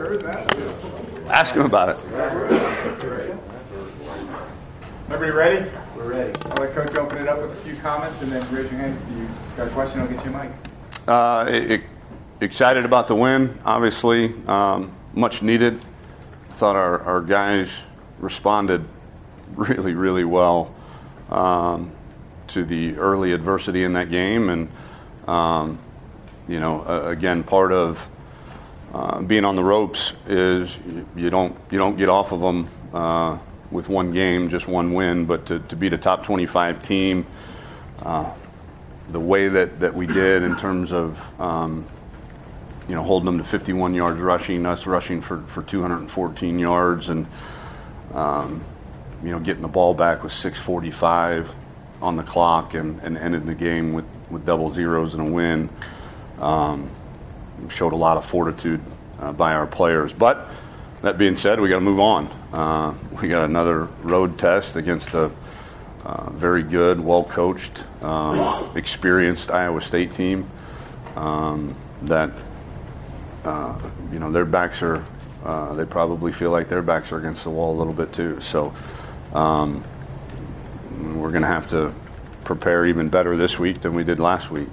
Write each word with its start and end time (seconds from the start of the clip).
heard 0.00 0.20
that. 0.22 1.30
Ask 1.30 1.54
him 1.54 1.66
about 1.66 1.90
it. 1.90 1.96
Everybody 5.10 5.30
ready? 5.32 5.70
We're 5.96 6.10
ready. 6.10 6.32
I'll 6.46 6.62
let 6.62 6.72
Coach 6.74 6.94
open 6.94 7.18
it 7.18 7.28
up 7.28 7.40
with 7.40 7.52
a 7.52 7.56
few 7.56 7.74
comments 7.76 8.20
and 8.22 8.30
then 8.30 8.42
raise 8.54 8.70
your 8.70 8.80
hand 8.80 8.96
if 9.02 9.16
you 9.16 9.28
got 9.56 9.66
a 9.66 9.70
question. 9.70 10.00
I'll 10.00 10.06
get 10.06 10.24
you 10.24 10.34
a 10.34 10.42
mic. 10.42 10.50
Uh, 11.08 11.50
e- 11.50 11.84
excited 12.40 12.84
about 12.84 13.08
the 13.08 13.14
win, 13.14 13.58
obviously. 13.64 14.32
Um, 14.46 14.92
much 15.14 15.42
needed. 15.42 15.80
Thought 16.50 16.76
our, 16.76 17.00
our 17.00 17.20
guys 17.20 17.70
responded 18.18 18.84
really, 19.54 19.94
really 19.94 20.24
well 20.24 20.74
um, 21.30 21.90
to 22.48 22.64
the 22.64 22.96
early 22.96 23.32
adversity 23.32 23.84
in 23.84 23.94
that 23.94 24.10
game. 24.10 24.50
And, 24.50 24.68
um, 25.26 25.78
you 26.46 26.60
know, 26.60 26.82
uh, 26.82 27.08
again, 27.08 27.42
part 27.44 27.72
of 27.72 28.06
uh, 28.92 29.20
being 29.20 29.44
on 29.44 29.56
the 29.56 29.64
ropes 29.64 30.12
is 30.26 30.74
you, 31.14 31.30
don't 31.30 31.56
you 31.70 31.78
don't 31.78 31.96
get 31.96 32.08
off 32.08 32.32
of 32.32 32.40
them 32.40 32.68
uh, 32.94 33.38
with 33.70 33.88
one 33.88 34.12
game, 34.12 34.48
just 34.48 34.66
one 34.66 34.94
win. 34.94 35.26
But 35.26 35.46
to, 35.46 35.58
to 35.58 35.76
beat 35.76 35.92
a 35.92 35.98
top 35.98 36.24
25 36.24 36.82
team, 36.82 37.26
uh, 38.02 38.34
the 39.10 39.20
way 39.20 39.48
that, 39.48 39.80
that 39.80 39.94
we 39.94 40.06
did 40.06 40.42
in 40.42 40.56
terms 40.56 40.92
of 40.92 41.40
um, 41.40 41.86
you 42.88 42.94
know 42.94 43.02
holding 43.02 43.26
them 43.26 43.38
to 43.38 43.44
51 43.44 43.94
yards 43.94 44.20
rushing, 44.20 44.64
us 44.64 44.86
rushing 44.86 45.20
for, 45.20 45.42
for 45.42 45.62
214 45.62 46.58
yards, 46.58 47.10
and 47.10 47.26
um, 48.14 48.62
you 49.22 49.30
know 49.30 49.38
getting 49.38 49.62
the 49.62 49.68
ball 49.68 49.92
back 49.92 50.22
with 50.22 50.32
6:45 50.32 51.48
on 52.00 52.16
the 52.16 52.22
clock, 52.22 52.72
and, 52.72 53.00
and 53.00 53.18
ending 53.18 53.44
the 53.44 53.54
game 53.54 53.92
with, 53.92 54.06
with 54.30 54.46
double 54.46 54.70
zeros 54.70 55.14
and 55.14 55.28
a 55.28 55.30
win. 55.30 55.68
Um, 56.38 56.90
showed 57.68 57.92
a 57.92 57.96
lot 57.96 58.16
of 58.16 58.24
fortitude 58.24 58.80
uh, 59.20 59.32
by 59.32 59.54
our 59.54 59.66
players. 59.66 60.12
But 60.12 60.48
that 61.02 61.18
being 61.18 61.36
said, 61.36 61.60
we 61.60 61.68
got 61.68 61.76
to 61.76 61.80
move 61.80 62.00
on. 62.00 62.26
Uh, 62.52 62.94
we 63.20 63.28
got 63.28 63.44
another 63.44 63.84
road 64.02 64.38
test 64.38 64.76
against 64.76 65.14
a 65.14 65.30
uh, 66.04 66.30
very 66.30 66.62
good, 66.62 67.00
well 67.00 67.24
coached, 67.24 67.84
um, 68.02 68.70
experienced 68.76 69.50
Iowa 69.50 69.80
State 69.80 70.14
team 70.14 70.50
um, 71.16 71.74
that 72.02 72.30
uh, 73.44 73.78
you 74.12 74.18
know 74.18 74.30
their 74.30 74.44
backs 74.44 74.82
are. 74.82 75.04
Uh, 75.44 75.74
they 75.74 75.84
probably 75.84 76.32
feel 76.32 76.50
like 76.50 76.68
their 76.68 76.82
backs 76.82 77.12
are 77.12 77.18
against 77.18 77.44
the 77.44 77.50
wall 77.50 77.76
a 77.76 77.78
little 77.78 77.92
bit 77.92 78.12
too. 78.12 78.40
So 78.40 78.74
um, 79.32 79.84
we're 81.14 81.30
going 81.30 81.42
to 81.42 81.48
have 81.48 81.68
to 81.70 81.94
prepare 82.44 82.84
even 82.86 83.08
better 83.08 83.36
this 83.36 83.58
week 83.58 83.82
than 83.82 83.94
we 83.94 84.02
did 84.02 84.18
last 84.18 84.50
week. 84.50 84.68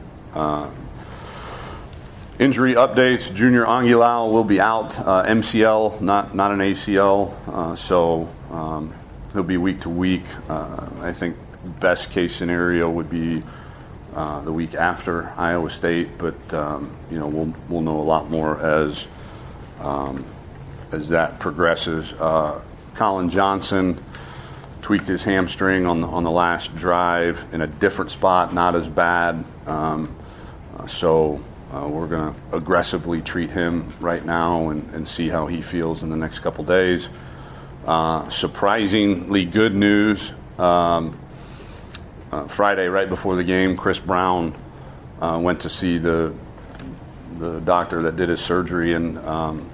Injury 2.38 2.74
updates: 2.74 3.34
Junior 3.34 3.64
Angilau 3.64 4.30
will 4.30 4.44
be 4.44 4.60
out. 4.60 5.00
Uh, 5.00 5.24
MCL, 5.24 6.02
not 6.02 6.36
not 6.36 6.52
an 6.52 6.60
ACL, 6.60 7.34
uh, 7.48 7.76
so 7.78 8.28
um, 8.52 8.94
he'll 9.32 9.44
be 9.44 9.56
week 9.56 9.80
to 9.82 9.90
week. 9.90 10.26
Uh, 10.50 10.86
I 11.00 11.14
think 11.14 11.38
best 11.80 12.12
case 12.12 12.36
scenario 12.36 12.90
would 12.90 13.10
be 13.10 13.42
uh, 14.14 14.42
the 14.42 14.52
week 14.52 14.76
after 14.76 15.30
Iowa 15.38 15.70
State, 15.70 16.18
but 16.18 16.54
um, 16.54 16.94
you 17.10 17.18
know 17.18 17.28
we'll 17.28 17.54
we'll 17.70 17.82
know 17.82 18.02
a 18.02 18.04
lot 18.04 18.30
more 18.30 18.60
as 18.60 19.08
um, 19.80 20.26
as 20.92 21.08
that 21.10 21.40
progresses. 21.40 22.12
Uh, 22.20 22.60
Collin 22.96 23.30
Johnson 23.30 24.04
tweaked 24.82 25.08
his 25.08 25.24
hamstring 25.24 25.86
on 25.86 26.02
the, 26.02 26.08
on 26.08 26.26
the 26.26 26.32
last 26.32 26.76
drive 26.76 27.46
in 27.54 27.62
a 27.62 27.68
different 27.68 28.12
spot, 28.12 28.54
not 28.54 28.76
as 28.76 28.90
bad. 28.90 29.46
Um, 29.66 30.14
uh, 30.78 30.86
so 30.88 31.42
uh, 31.76 31.88
we're 31.88 32.08
going 32.08 32.34
to 32.34 32.56
aggressively 32.56 33.22
treat 33.22 33.52
him 33.52 33.92
right 34.00 34.24
now 34.24 34.70
and, 34.70 34.94
and 34.94 35.08
see 35.08 35.28
how 35.28 35.48
he 35.48 35.62
feels 35.62 36.04
in 36.04 36.10
the 36.10 36.16
next 36.16 36.40
couple 36.40 36.64
days. 36.64 37.10
Uh, 37.86 38.30
surprisingly 38.30 39.46
good 39.46 39.76
news. 39.76 40.32
Um, 40.58 41.20
uh, 42.32 42.48
Friday, 42.48 42.88
right 42.88 43.10
before 43.10 43.36
the 43.36 43.44
game, 43.44 43.76
Chris 43.76 44.00
Brown 44.00 44.56
uh, 45.20 45.40
went 45.42 45.62
to 45.62 45.70
see 45.70 45.98
the 45.98 46.34
the 47.38 47.60
doctor 47.60 48.04
that 48.04 48.16
did 48.16 48.30
his 48.30 48.40
surgery, 48.40 48.94
and 48.94 49.18
um, 49.20 49.70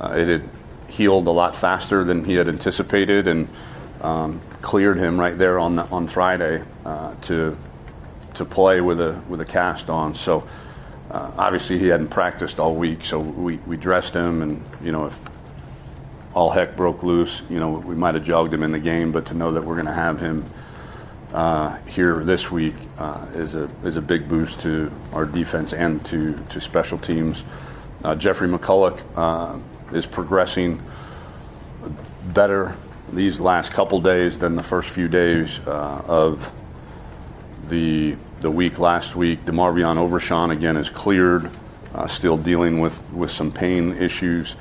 uh, 0.00 0.12
it 0.16 0.28
had 0.28 0.48
healed 0.88 1.26
a 1.26 1.30
lot 1.30 1.56
faster 1.56 2.04
than 2.04 2.24
he 2.24 2.34
had 2.34 2.48
anticipated, 2.48 3.26
and 3.26 3.48
um, 4.00 4.40
cleared 4.60 4.96
him 4.96 5.18
right 5.18 5.36
there 5.36 5.58
on 5.58 5.74
the, 5.74 5.84
on 5.86 6.06
Friday 6.06 6.62
uh, 6.84 7.14
to 7.22 7.56
to 8.34 8.44
play 8.44 8.80
with 8.80 9.00
a 9.00 9.20
with 9.28 9.40
a 9.40 9.44
cast 9.44 9.90
on. 9.90 10.14
So 10.14 10.46
uh, 11.12 11.30
obviously 11.36 11.78
he 11.78 11.88
hadn't 11.88 12.08
practiced 12.08 12.58
all 12.58 12.74
week, 12.74 13.04
so 13.04 13.20
we, 13.20 13.56
we 13.58 13.76
dressed 13.76 14.14
him, 14.14 14.40
and 14.40 14.64
you 14.82 14.92
know 14.92 15.06
if 15.06 15.18
all 16.34 16.50
heck 16.50 16.74
broke 16.74 17.02
loose, 17.02 17.42
you 17.50 17.60
know 17.60 17.70
we 17.70 17.94
might 17.94 18.14
have 18.14 18.24
jogged 18.24 18.52
him 18.52 18.62
in 18.62 18.72
the 18.72 18.78
game, 18.80 19.12
but 19.12 19.26
to 19.26 19.34
know 19.34 19.52
that 19.52 19.62
we're 19.64 19.74
going 19.74 19.86
to 19.86 19.92
have 19.92 20.20
him 20.20 20.44
uh, 21.34 21.76
here 21.86 22.24
this 22.24 22.50
week 22.50 22.74
uh, 22.98 23.26
is 23.34 23.54
a 23.54 23.68
is 23.84 23.96
a 23.96 24.02
big 24.02 24.28
boost 24.28 24.60
to 24.60 24.90
our 25.12 25.26
defense 25.26 25.74
and 25.74 26.04
to 26.06 26.34
to 26.48 26.60
special 26.60 26.98
teams. 26.98 27.44
Uh, 28.02 28.14
Jeffrey 28.14 28.48
McCulloch 28.48 29.00
uh, 29.14 29.58
is 29.94 30.06
progressing 30.06 30.80
better 32.24 32.74
these 33.12 33.38
last 33.38 33.72
couple 33.72 34.00
days 34.00 34.38
than 34.38 34.56
the 34.56 34.62
first 34.62 34.88
few 34.88 35.08
days 35.08 35.60
uh, 35.66 36.02
of 36.06 36.50
the 37.68 38.16
the 38.42 38.50
week 38.50 38.78
last 38.78 39.16
week. 39.16 39.44
DeMarvion 39.44 39.96
Overshown 39.96 40.50
again 40.50 40.76
is 40.76 40.90
cleared, 40.90 41.48
uh, 41.94 42.08
still 42.08 42.36
dealing 42.36 42.80
with, 42.80 43.00
with 43.12 43.30
some 43.30 43.52
pain 43.52 43.92
issues. 43.96 44.56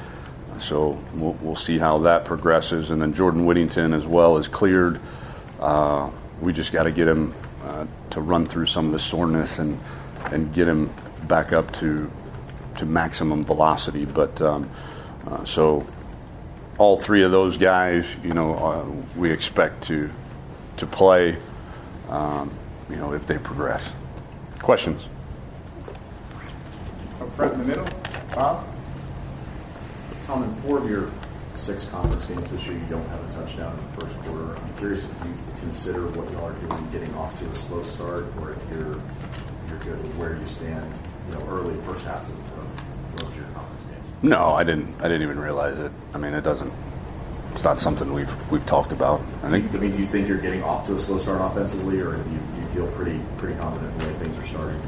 So 0.59 1.03
we'll, 1.15 1.33
we'll 1.41 1.55
see 1.55 1.79
how 1.79 1.99
that 1.99 2.23
progresses. 2.23 2.91
And 2.91 3.01
then 3.01 3.13
Jordan 3.13 3.45
Whittington 3.45 3.93
as 3.93 4.05
well 4.05 4.37
is 4.37 4.47
cleared. 4.47 5.01
Uh, 5.59 6.11
we 6.39 6.53
just 6.53 6.71
got 6.71 6.83
to 6.83 6.91
get 6.91 7.07
him 7.07 7.33
uh, 7.63 7.85
to 8.11 8.21
run 8.21 8.45
through 8.45 8.67
some 8.67 8.85
of 8.87 8.91
the 8.91 8.99
soreness 8.99 9.59
and 9.59 9.79
and 10.25 10.53
get 10.53 10.67
him 10.67 10.93
back 11.27 11.51
up 11.51 11.71
to 11.73 12.11
to 12.77 12.85
maximum 12.85 13.43
velocity. 13.43 14.05
But 14.05 14.41
um, 14.41 14.69
uh, 15.27 15.45
so 15.45 15.85
all 16.77 16.97
three 16.97 17.23
of 17.23 17.31
those 17.31 17.57
guys, 17.57 18.05
you 18.23 18.33
know, 18.33 18.55
uh, 18.55 19.19
we 19.19 19.31
expect 19.31 19.83
to 19.85 20.09
to 20.77 20.87
play. 20.87 21.37
Um, 22.09 22.51
you 22.91 22.97
know, 22.97 23.13
if 23.13 23.25
they 23.25 23.37
progress. 23.37 23.93
Questions? 24.59 25.07
Up 27.19 27.29
front 27.31 27.53
in 27.53 27.59
the 27.61 27.65
middle, 27.65 27.87
Bob. 28.35 28.67
Tom, 30.27 30.43
in 30.43 30.53
four 30.55 30.77
of 30.77 30.89
your 30.89 31.09
six 31.55 31.85
conference 31.85 32.25
games 32.25 32.51
this 32.51 32.65
year, 32.65 32.73
you 32.73 32.85
don't 32.89 33.07
have 33.09 33.27
a 33.27 33.31
touchdown 33.31 33.77
in 33.77 33.95
the 33.95 34.01
first 34.01 34.17
quarter. 34.19 34.55
I'm 34.55 34.77
curious 34.77 35.03
if 35.03 35.09
you 35.25 35.33
consider 35.59 36.07
what 36.07 36.29
you 36.31 36.37
are 36.39 36.51
doing 36.53 36.91
getting 36.91 37.13
off 37.15 37.37
to 37.39 37.45
a 37.47 37.53
slow 37.53 37.83
start, 37.83 38.25
or 38.39 38.53
if 38.53 38.69
you're 38.71 39.01
you're 39.67 39.79
good 39.79 39.97
with 40.01 40.15
where 40.15 40.35
you 40.35 40.45
stand, 40.45 40.91
you 41.27 41.35
know, 41.35 41.45
early 41.47 41.79
first 41.81 42.05
halves 42.05 42.29
of 42.29 42.35
of 42.35 43.19
most 43.19 43.29
of 43.29 43.35
your 43.37 43.45
conference 43.45 43.83
games. 43.83 44.07
No, 44.23 44.51
I 44.51 44.63
didn't. 44.63 44.93
I 44.99 45.03
didn't 45.03 45.23
even 45.23 45.39
realize 45.39 45.79
it. 45.79 45.91
I 46.13 46.17
mean, 46.17 46.33
it 46.33 46.43
doesn't. 46.43 46.71
It's 47.53 47.63
not 47.63 47.79
something 47.79 48.13
we've 48.13 48.51
we've 48.51 48.65
talked 48.65 48.91
about. 48.91 49.21
I 49.43 49.49
think 49.49 49.73
I 49.73 49.77
mean, 49.77 49.91
do 49.91 49.99
you 49.99 50.07
think 50.07 50.27
you're 50.27 50.37
getting 50.37 50.63
off 50.63 50.85
to 50.87 50.95
a 50.95 50.99
slow 50.99 51.17
start 51.17 51.41
offensively, 51.41 51.99
or 51.99 52.15
do 52.15 52.29
you, 52.29 52.39
you 52.60 52.60
feel 52.73 52.87
pretty 52.87 53.19
pretty 53.37 53.57
confident 53.57 53.97
the 53.99 54.07
way 54.07 54.13
things 54.13 54.37
are 54.37 54.45
starting? 54.45 54.81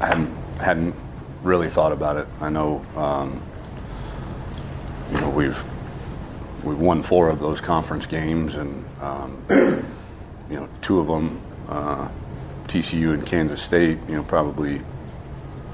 I 0.00 0.06
hadn't 0.06 0.36
hadn't 0.60 0.94
really 1.42 1.68
thought 1.68 1.92
about 1.92 2.16
it. 2.16 2.26
I 2.40 2.50
know, 2.50 2.84
um, 2.96 3.40
you 5.12 5.20
know, 5.20 5.30
we've 5.30 5.62
we've 6.64 6.78
won 6.78 7.02
four 7.02 7.28
of 7.28 7.40
those 7.40 7.60
conference 7.60 8.06
games, 8.06 8.54
and 8.54 8.84
um, 9.00 9.42
you 9.50 10.56
know, 10.56 10.68
two 10.82 11.00
of 11.00 11.06
them, 11.06 11.40
uh, 11.68 12.08
TCU 12.68 13.14
and 13.14 13.26
Kansas 13.26 13.62
State. 13.62 13.98
You 14.08 14.16
know, 14.16 14.22
probably 14.22 14.80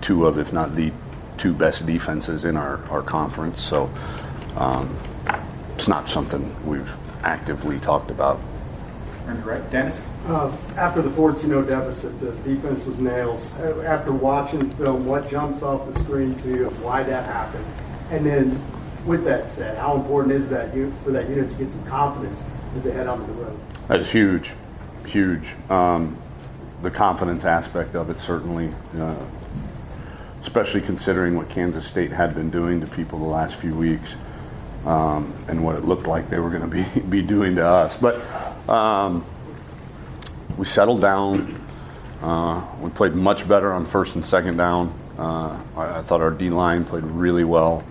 two 0.01 0.27
of, 0.27 0.39
if 0.39 0.53
not 0.53 0.77
the 0.77 0.93
two 1.39 1.53
best 1.53 1.87
defenses 1.87 2.45
in 2.45 2.57
our, 2.57 2.83
our 2.89 3.03
conference. 3.03 3.61
So 3.61 3.91
um, 4.57 4.97
it's 5.75 5.89
not 5.89 6.09
something 6.09 6.55
we've 6.65 6.91
actively 7.23 7.79
talked 7.81 8.11
about. 8.11 8.39
On 9.27 9.37
your 9.37 9.45
right, 9.45 9.71
Dennis. 9.71 10.05
Uh, 10.27 10.55
After 10.77 11.01
the 11.01 11.09
14-0 11.11 11.67
deficit, 11.67 12.19
the 12.21 12.33
defense 12.49 12.85
was 12.85 12.99
nails. 12.99 13.51
Uh, 13.55 13.81
After 13.87 14.13
watching 14.13 14.71
film, 14.73 15.07
what 15.07 15.31
jumps 15.31 15.63
off 15.63 15.91
the 15.91 15.99
screen 16.01 16.35
to 16.43 16.49
you, 16.49 16.65
why 16.83 17.03
that 17.03 17.25
happened? 17.25 17.65
And 18.11 18.27
then, 18.27 18.63
with 19.07 19.25
that 19.25 19.49
said, 19.49 19.79
how 19.79 19.95
important 19.95 20.35
is 20.35 20.51
that 20.51 20.75
you- 20.77 20.93
for 21.05 21.11
that 21.13 21.29
unit 21.31 21.49
to 21.51 21.57
get 21.57 21.73
some 21.73 21.85
confidence 21.85 22.43
as 22.77 22.85
they 22.85 22.91
head 22.91 23.07
out 23.07 23.19
on 23.21 23.27
the 23.27 23.33
road? 23.33 23.57
That 23.89 24.01
is 24.01 24.11
huge, 24.11 24.51
huge. 25.07 25.45
Um, 25.71 26.17
the 26.83 26.91
confidence 26.91 27.45
aspect 27.47 27.95
of 27.95 28.11
it 28.11 28.21
certainly, 28.21 28.71
uh, 29.01 29.15
especially 30.43 30.83
considering 30.83 31.35
what 31.35 31.49
Kansas 31.49 31.87
State 31.87 32.13
had 32.13 32.35
been 32.35 32.51
doing 32.51 32.81
to 32.83 32.87
people 32.87 33.19
the 33.19 33.25
last 33.25 33.55
few 33.55 33.75
weeks, 33.75 34.17
um, 34.85 35.33
and 35.49 35.65
what 35.65 35.77
it 35.77 35.85
looked 35.87 36.07
like 36.07 36.29
they 36.29 36.39
were 36.39 36.51
going 36.51 36.61
to 36.63 36.69
be 36.69 36.85
be 37.09 37.23
doing 37.23 37.57
to 37.57 37.67
us. 37.67 37.97
But 37.97 38.21
um, 38.69 39.25
we 40.57 40.65
settled 40.65 41.01
down. 41.01 41.61
Uh, 42.23 42.67
we 42.81 42.91
played 42.91 43.15
much 43.15 43.47
better 43.47 43.73
on 43.73 43.87
first 43.87 44.15
and 44.15 44.25
second 44.25 44.57
down. 44.57 44.93
Uh, 45.19 45.61
I, 45.77 45.99
I 45.99 46.03
thought 46.03 46.21
our 46.21 46.31
D 46.31 46.51
line 46.51 46.85
played 46.85 47.05
really 47.05 47.45
well 47.45 47.85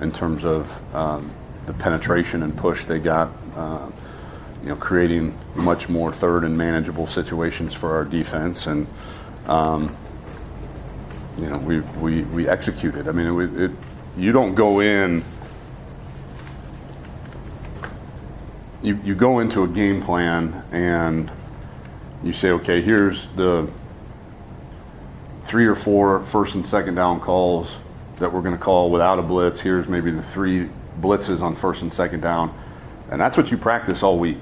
in 0.00 0.12
terms 0.12 0.44
of 0.44 0.94
um, 0.94 1.30
the 1.66 1.74
penetration 1.74 2.42
and 2.42 2.56
push 2.56 2.84
they 2.84 2.98
got. 2.98 3.32
Uh, 3.54 3.90
you 4.64 4.70
know, 4.70 4.76
creating 4.76 5.38
much 5.54 5.90
more 5.90 6.10
third 6.10 6.42
and 6.42 6.56
manageable 6.56 7.06
situations 7.06 7.74
for 7.74 7.94
our 7.94 8.04
defense, 8.06 8.66
and 8.66 8.86
um, 9.46 9.94
you 11.36 11.46
know, 11.50 11.58
we 11.58 11.80
we 11.80 12.22
we 12.22 12.48
executed. 12.48 13.06
I 13.06 13.12
mean, 13.12 13.26
it, 13.26 13.64
it 13.64 13.70
you 14.16 14.32
don't 14.32 14.54
go 14.54 14.80
in. 14.80 15.22
You, 18.84 19.00
you 19.02 19.14
go 19.14 19.38
into 19.38 19.64
a 19.64 19.68
game 19.68 20.02
plan 20.02 20.62
and 20.70 21.30
you 22.22 22.34
say, 22.34 22.50
okay, 22.50 22.82
here's 22.82 23.26
the 23.28 23.70
three 25.44 25.64
or 25.64 25.74
four 25.74 26.20
first 26.24 26.54
and 26.54 26.66
second 26.66 26.94
down 26.94 27.20
calls 27.20 27.78
that 28.18 28.30
we're 28.30 28.42
going 28.42 28.56
to 28.56 28.62
call 28.62 28.90
without 28.90 29.18
a 29.18 29.22
blitz. 29.22 29.60
Here's 29.60 29.88
maybe 29.88 30.10
the 30.10 30.22
three 30.22 30.68
blitzes 31.00 31.40
on 31.40 31.56
first 31.56 31.80
and 31.80 31.94
second 31.94 32.20
down. 32.20 32.54
And 33.10 33.18
that's 33.18 33.38
what 33.38 33.50
you 33.50 33.56
practice 33.56 34.02
all 34.02 34.18
week. 34.18 34.38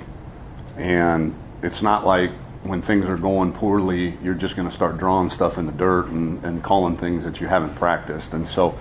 And 0.76 1.36
it's 1.62 1.80
not 1.80 2.04
like 2.04 2.32
when 2.64 2.82
things 2.82 3.06
are 3.06 3.16
going 3.16 3.52
poorly, 3.52 4.18
you're 4.24 4.34
just 4.34 4.56
going 4.56 4.68
to 4.68 4.74
start 4.74 4.98
drawing 4.98 5.30
stuff 5.30 5.56
in 5.56 5.66
the 5.66 5.72
dirt 5.72 6.08
and, 6.08 6.44
and 6.44 6.64
calling 6.64 6.96
things 6.96 7.22
that 7.24 7.40
you 7.40 7.46
haven't 7.46 7.76
practiced. 7.76 8.32
And 8.32 8.48
so 8.48 8.76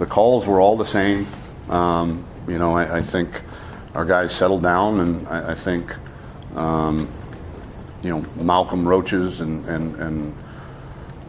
the 0.00 0.06
calls 0.06 0.44
were 0.44 0.60
all 0.60 0.76
the 0.76 0.84
same. 0.84 1.26
Um, 1.68 2.26
you 2.48 2.58
know, 2.58 2.76
I, 2.76 2.98
I, 2.98 3.02
think 3.02 3.42
our 3.94 4.04
guys 4.04 4.34
settled 4.34 4.62
down, 4.62 5.00
and 5.00 5.28
I, 5.28 5.52
I 5.52 5.54
think, 5.54 5.94
um, 6.56 7.08
you 8.02 8.10
know, 8.10 8.24
Malcolm 8.42 8.86
Roaches 8.86 9.40
and, 9.40 9.64
and, 9.66 9.94
and 9.96 10.34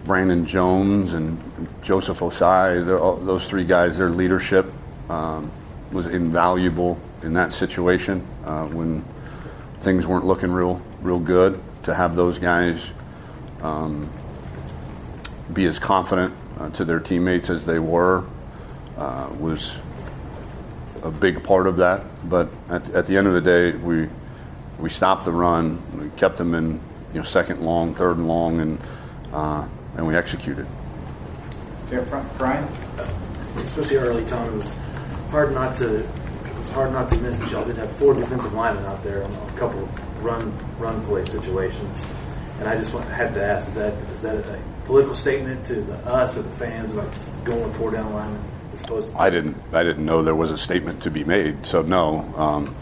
Brandon 0.06 0.46
Jones 0.46 1.14
and 1.14 1.42
Joseph 1.82 2.20
Ossai, 2.20 2.86
those 3.26 3.48
three 3.48 3.66
guys, 3.66 3.98
their 3.98 4.10
leadership 4.10 4.66
um, 5.10 5.52
was 5.92 6.08
invaluable 6.08 7.00
in 7.24 7.34
that 7.34 7.54
situation 7.54 8.26
uh, 8.46 8.66
when 8.66 9.04
things 9.80 10.06
weren't 10.08 10.26
looking 10.26 10.52
real, 10.52 10.82
real 11.02 11.20
good. 11.20 11.60
To 11.84 11.94
have 11.94 12.16
those 12.16 12.40
guys 12.40 12.92
um, 13.62 14.10
be 15.54 15.66
as 15.66 15.78
confident 15.78 16.34
uh, 16.60 16.70
to 16.72 16.86
their 16.86 17.00
teammates 17.00 17.50
as 17.52 17.66
they 17.66 17.78
were 17.78 18.24
uh, 18.98 19.30
was 19.40 19.78
a 21.06 21.12
big 21.12 21.44
part 21.44 21.68
of 21.68 21.78
that. 21.78 22.04
But 22.28 22.50
at, 22.68 22.90
at, 22.90 23.08
the 23.08 23.16
end 23.16 23.28
of 23.28 23.34
the 23.34 23.42
day, 23.42 23.72
we 23.72 24.10
we 24.80 24.90
stopped 24.90 25.24
the 25.26 25.32
run. 25.32 25.82
We 25.98 26.10
kept 26.18 26.38
them 26.38 26.54
in 26.56 26.80
you 27.14 27.20
know 27.20 27.24
second 27.24 27.62
long, 27.62 27.94
third 27.94 28.18
and 28.18 28.28
long, 28.28 28.60
and 28.60 28.80
uh, 29.32 29.68
and 29.96 30.08
we 30.08 30.16
executed. 30.16 30.68
Stay 31.88 32.04
front, 32.04 32.38
Brian. 32.38 32.68
Especially 33.58 33.98
early, 33.98 34.26
Tom, 34.26 34.54
it 34.54 34.58
was 34.58 34.76
hard 35.30 35.54
not 35.54 35.76
to 35.76 36.00
it 36.00 36.58
was 36.58 36.70
hard 36.70 36.92
not 36.92 37.08
to 37.10 37.18
miss 37.20 37.38
that 37.38 37.52
y'all 37.52 37.66
did 37.66 37.78
have 37.78 37.92
four 37.92 38.14
defensive 38.14 38.54
linemen 38.54 38.86
out 38.86 39.02
there 39.04 39.24
on 39.24 39.32
a 39.32 39.52
couple 39.58 39.84
of 39.84 40.24
run 40.24 40.52
run 40.80 41.04
play 41.06 41.24
situations. 41.24 42.06
And 42.60 42.70
I 42.70 42.76
just 42.76 42.94
want, 42.94 43.08
had 43.10 43.34
to 43.36 43.44
ask: 43.44 43.70
Is 43.70 43.76
that 43.76 43.94
is 43.94 44.24
that 44.24 44.36
a 44.38 44.62
political 44.86 45.14
statement 45.14 45.66
to 45.68 45.76
the, 45.82 45.96
us 46.08 46.36
or 46.36 46.42
the 46.42 46.50
fans 46.50 46.94
about 46.94 47.14
just 47.14 47.44
going 47.46 47.72
four 47.74 47.92
down 47.92 48.12
linemen 48.14 48.42
as 48.76 48.82
opposed 48.82 49.10
to? 49.10 49.18
I 49.20 49.30
didn't 49.30 49.58
I 49.74 49.84
didn't 49.84 50.06
know 50.06 50.24
there 50.24 50.36
was 50.36 50.52
a 50.52 50.58
statement 50.58 51.04
to 51.04 51.12
be 51.12 51.24
made. 51.24 51.66
So 51.66 51.82
no, 51.82 52.20
um, 52.38 52.76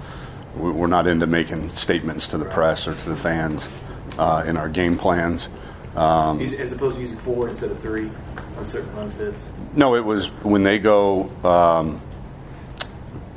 we're 0.56 0.88
not 0.88 1.08
into 1.08 1.28
making 1.28 1.70
statements 1.70 2.28
to 2.30 2.38
the 2.38 2.46
press 2.46 2.88
or 2.88 2.96
to 2.96 3.10
the 3.10 3.16
fans 3.16 3.70
uh, 4.18 4.44
in 4.46 4.58
our 4.58 4.70
game 4.70 4.98
plans. 4.98 5.50
Um, 5.96 6.40
as 6.42 6.72
opposed 6.72 6.96
to 6.96 7.02
using 7.02 7.18
four 7.18 7.48
instead 7.48 7.70
of 7.70 7.80
three 7.80 8.10
on 8.58 8.66
certain 8.66 8.96
run 8.96 9.12
fits? 9.12 9.48
No, 9.76 9.96
it 9.96 10.04
was 10.04 10.28
when 10.44 10.64
they 10.64 10.80
go 10.80 11.30
um, 11.44 12.02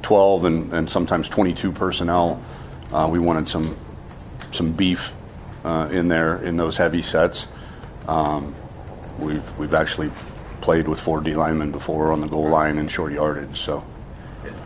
12 0.02 0.44
and, 0.44 0.72
and, 0.72 0.90
sometimes 0.90 1.28
22 1.28 1.72
personnel, 1.72 2.42
uh, 2.92 3.08
we 3.10 3.18
wanted 3.18 3.48
some 3.48 3.76
some 4.52 4.72
beef 4.72 5.12
uh, 5.64 5.88
in 5.90 6.08
there 6.08 6.38
in 6.38 6.56
those 6.56 6.76
heavy 6.76 7.02
sets. 7.02 7.46
Um, 8.08 8.54
we've, 9.18 9.58
we've 9.58 9.74
actually 9.74 10.10
played 10.66 10.88
with 10.88 10.98
four 10.98 11.20
D 11.20 11.32
linemen 11.36 11.70
before 11.70 12.10
on 12.10 12.20
the 12.20 12.26
goal 12.26 12.48
line 12.48 12.76
and 12.78 12.90
short 12.90 13.12
yardage. 13.12 13.60
So, 13.60 13.84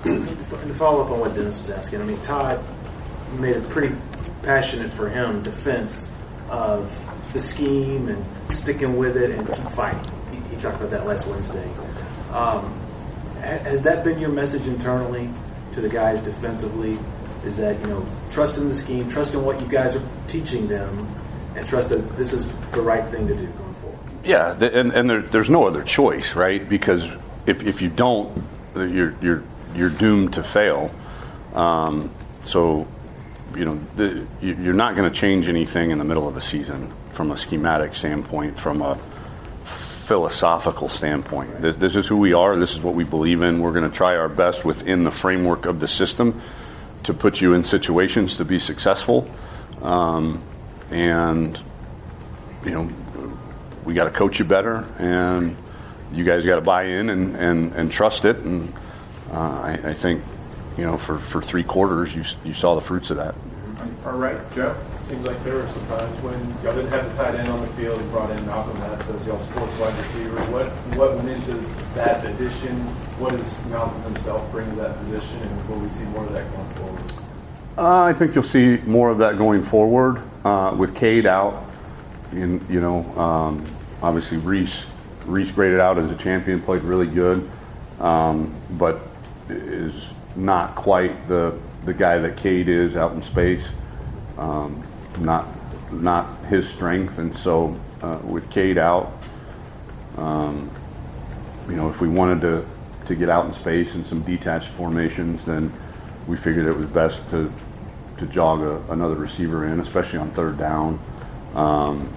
and 0.05 0.27
to 0.27 0.73
follow 0.73 1.05
up 1.05 1.11
on 1.11 1.21
what 1.21 1.35
Dennis 1.35 1.59
was 1.59 1.69
asking, 1.69 2.01
I 2.01 2.05
mean, 2.05 2.19
Todd 2.23 2.59
made 3.39 3.55
it 3.55 3.69
pretty 3.69 3.95
passionate 4.43 4.91
for 4.91 5.11
him 5.11 5.43
defense 5.43 6.11
of 6.49 7.07
the 7.35 7.39
scheme 7.39 8.09
and 8.09 8.25
sticking 8.51 8.97
with 8.97 9.19
it 9.19 9.31
and 9.31 9.47
keep 9.47 9.69
fighting. 9.69 10.11
He, 10.33 10.57
he 10.57 10.63
talked 10.63 10.79
about 10.79 10.89
that 10.91 11.05
last 11.05 11.27
Wednesday. 11.27 11.71
Um, 12.33 12.73
has 13.43 13.83
that 13.83 14.03
been 14.03 14.19
your 14.19 14.31
message 14.31 14.67
internally 14.67 15.29
to 15.75 15.83
the 15.83 15.89
guys 15.91 16.23
defensively? 16.23 16.99
Is 17.45 17.59
that 17.59 17.79
you 17.79 17.89
know 17.89 18.07
trust 18.31 18.57
in 18.57 18.71
the 18.71 18.75
scheme, 18.75 19.07
trust 19.11 19.35
in 19.35 19.45
what 19.45 19.61
you 19.61 19.69
guys 19.69 19.97
are 19.97 20.09
teaching 20.29 20.67
them, 20.67 21.07
and 21.57 21.67
trust 21.67 21.91
that 21.91 22.17
this 22.17 22.33
is 22.33 22.51
the 22.73 22.81
right 22.81 23.07
thing 23.07 23.29
to 23.29 23.35
do? 23.35 23.53
Yeah, 24.25 24.53
and, 24.63 24.93
and 24.93 25.09
there, 25.09 25.23
there's 25.23 25.51
no 25.51 25.67
other 25.67 25.83
choice, 25.83 26.35
right? 26.35 26.67
Because 26.67 27.09
if, 27.47 27.65
if 27.65 27.81
you 27.83 27.89
don't, 27.89 28.45
you're 28.75 29.15
you're 29.21 29.43
you're 29.75 29.91
doomed 29.91 30.35
to 30.35 30.43
fail. 30.43 30.91
Um, 31.55 32.11
so 32.45 32.87
you 33.57 33.65
know 33.65 33.81
the, 33.97 34.27
you're 34.41 34.75
not 34.75 34.95
going 34.95 35.11
to 35.11 35.17
change 35.17 35.49
anything 35.49 35.91
in 35.91 35.99
the 35.99 36.05
middle 36.05 36.29
of 36.29 36.37
a 36.37 36.41
season 36.41 36.93
from 37.13 37.31
a 37.31 37.37
schematic 37.37 37.95
standpoint, 37.95 38.59
from 38.59 38.83
a 38.83 38.99
philosophical 40.11 40.89
standpoint. 40.89 41.61
This, 41.61 41.77
this, 41.77 41.97
is 41.97 42.07
who 42.07 42.17
we 42.17 42.33
are. 42.33 42.57
This 42.57 42.75
is 42.75 42.81
what 42.81 42.95
we 42.95 43.05
believe 43.05 43.43
in. 43.43 43.61
We're 43.61 43.73
going 43.73 43.89
to 43.89 43.97
try 43.97 44.17
our 44.17 44.29
best 44.29 44.65
within 44.65 45.05
the 45.05 45.11
framework 45.11 45.67
of 45.67 45.81
the 45.81 45.87
system 45.87 46.41
to 47.05 47.15
put 47.15 47.41
you 47.41 47.55
in 47.55 47.63
situations 47.63 48.37
to 48.37 48.45
be 48.45 48.59
successful. 48.59 49.31
Um, 49.83 50.43
and, 50.91 51.57
you 52.65 52.73
know, 52.73 52.91
we 53.85 53.95
got 53.95 54.05
to 54.05 54.11
coach 54.11 54.39
you 54.39 54.45
better, 54.45 54.87
and 54.99 55.57
you 56.13 56.25
guys 56.25 56.45
got 56.45 56.57
to 56.57 56.61
buy 56.61 56.85
in 56.85 57.09
and, 57.09 57.37
and, 57.37 57.73
and 57.75 57.93
trust 57.93 58.25
it. 58.25 58.37
And 58.39 58.73
uh, 59.31 59.35
I, 59.35 59.81
I 59.85 59.95
think, 59.95 60.23
you 60.77 60.85
know, 60.85 60.97
for, 60.97 61.19
for 61.19 61.41
three 61.41 61.65
quarters, 61.65 62.15
you, 62.15 62.25
you 62.45 62.55
saw 62.55 62.75
the 62.75 62.81
fruits 62.81 63.11
of 63.11 63.17
that. 63.17 63.35
All 64.05 64.19
right, 64.19 64.39
Joe 64.53 64.77
seems 65.03 65.27
like 65.27 65.43
there 65.43 65.57
were 65.57 65.69
some 65.69 65.85
times 65.89 66.23
when 66.23 66.39
y'all 66.63 66.75
didn't 66.75 66.93
have 66.93 67.11
the 67.11 67.23
tight 67.23 67.35
end 67.35 67.49
on 67.49 67.61
the 67.61 67.67
field. 67.75 68.01
You 68.01 68.07
brought 68.09 68.31
in 68.31 68.47
Malcolm 68.47 68.77
Epps 68.83 69.09
as 69.09 69.27
y'all's 69.27 69.45
fourth 69.49 69.81
wide 69.81 69.97
receiver. 69.99 70.37
What 70.53 70.67
what 70.97 71.17
went 71.17 71.29
into 71.31 71.55
that 71.95 72.25
addition? 72.25 72.77
What 73.19 73.33
does 73.33 73.67
Malcolm 73.67 74.01
himself 74.03 74.49
bring 74.53 74.71
to 74.71 74.77
that 74.77 74.97
position, 74.99 75.41
and 75.41 75.69
will 75.69 75.79
we 75.79 75.89
see 75.89 76.05
more 76.05 76.25
of 76.25 76.33
that 76.33 76.49
going 76.53 76.69
forward? 76.75 77.13
Uh, 77.77 78.03
I 78.05 78.13
think 78.13 78.35
you'll 78.35 78.45
see 78.45 78.77
more 78.87 79.11
of 79.11 79.19
that 79.19 79.37
going 79.37 79.65
forward 79.65 80.23
uh, 80.45 80.75
with 80.79 80.95
Cade 80.95 81.27
out. 81.27 81.65
In, 82.33 82.65
you 82.71 82.81
know, 82.81 83.05
um, 83.19 83.67
obviously 84.03 84.39
Reese 84.39 84.85
Reese 85.27 85.51
graded 85.51 85.81
out 85.81 85.99
as 85.99 86.11
a 86.11 86.17
champion, 86.17 86.61
played 86.63 86.83
really 86.83 87.07
good, 87.07 87.49
um, 88.01 88.55
but 88.73 89.01
is 89.49 89.95
not 90.37 90.75
quite 90.75 91.29
the 91.29 91.59
the 91.85 91.95
guy 91.95 92.19
that 92.19 92.37
Cade 92.37 92.69
is 92.69 92.97
out 92.97 93.13
in 93.13 93.23
space. 93.23 93.65
Um, 94.39 94.87
not 95.19 95.47
not 95.93 96.45
his 96.47 96.69
strength, 96.69 97.19
and 97.19 97.37
so 97.39 97.79
uh, 98.03 98.19
with 98.25 98.51
Cade 98.51 98.79
out, 98.79 99.13
um, 100.17 100.71
you 101.69 101.77
know, 101.77 101.91
if 101.91 102.01
we 102.01 102.09
wanted 102.09 102.41
to 102.43 102.67
to 103.07 103.15
get 103.15 103.29
out 103.29 103.47
in 103.47 103.53
space 103.55 103.95
in 103.95 104.05
some 104.05 104.23
detached 104.23 104.69
formations, 104.69 105.45
then 105.45 105.73
we 106.27 106.37
figured 106.37 106.67
it 106.67 106.77
was 106.77 106.89
best 106.89 107.19
to 107.31 107.53
to 108.19 108.27
jog 108.27 108.61
a, 108.61 108.93
another 108.93 109.15
receiver 109.15 109.67
in, 109.67 109.81
especially 109.81 110.19
on 110.19 110.31
third 110.31 110.59
down. 110.59 110.99
Um, 111.55 112.09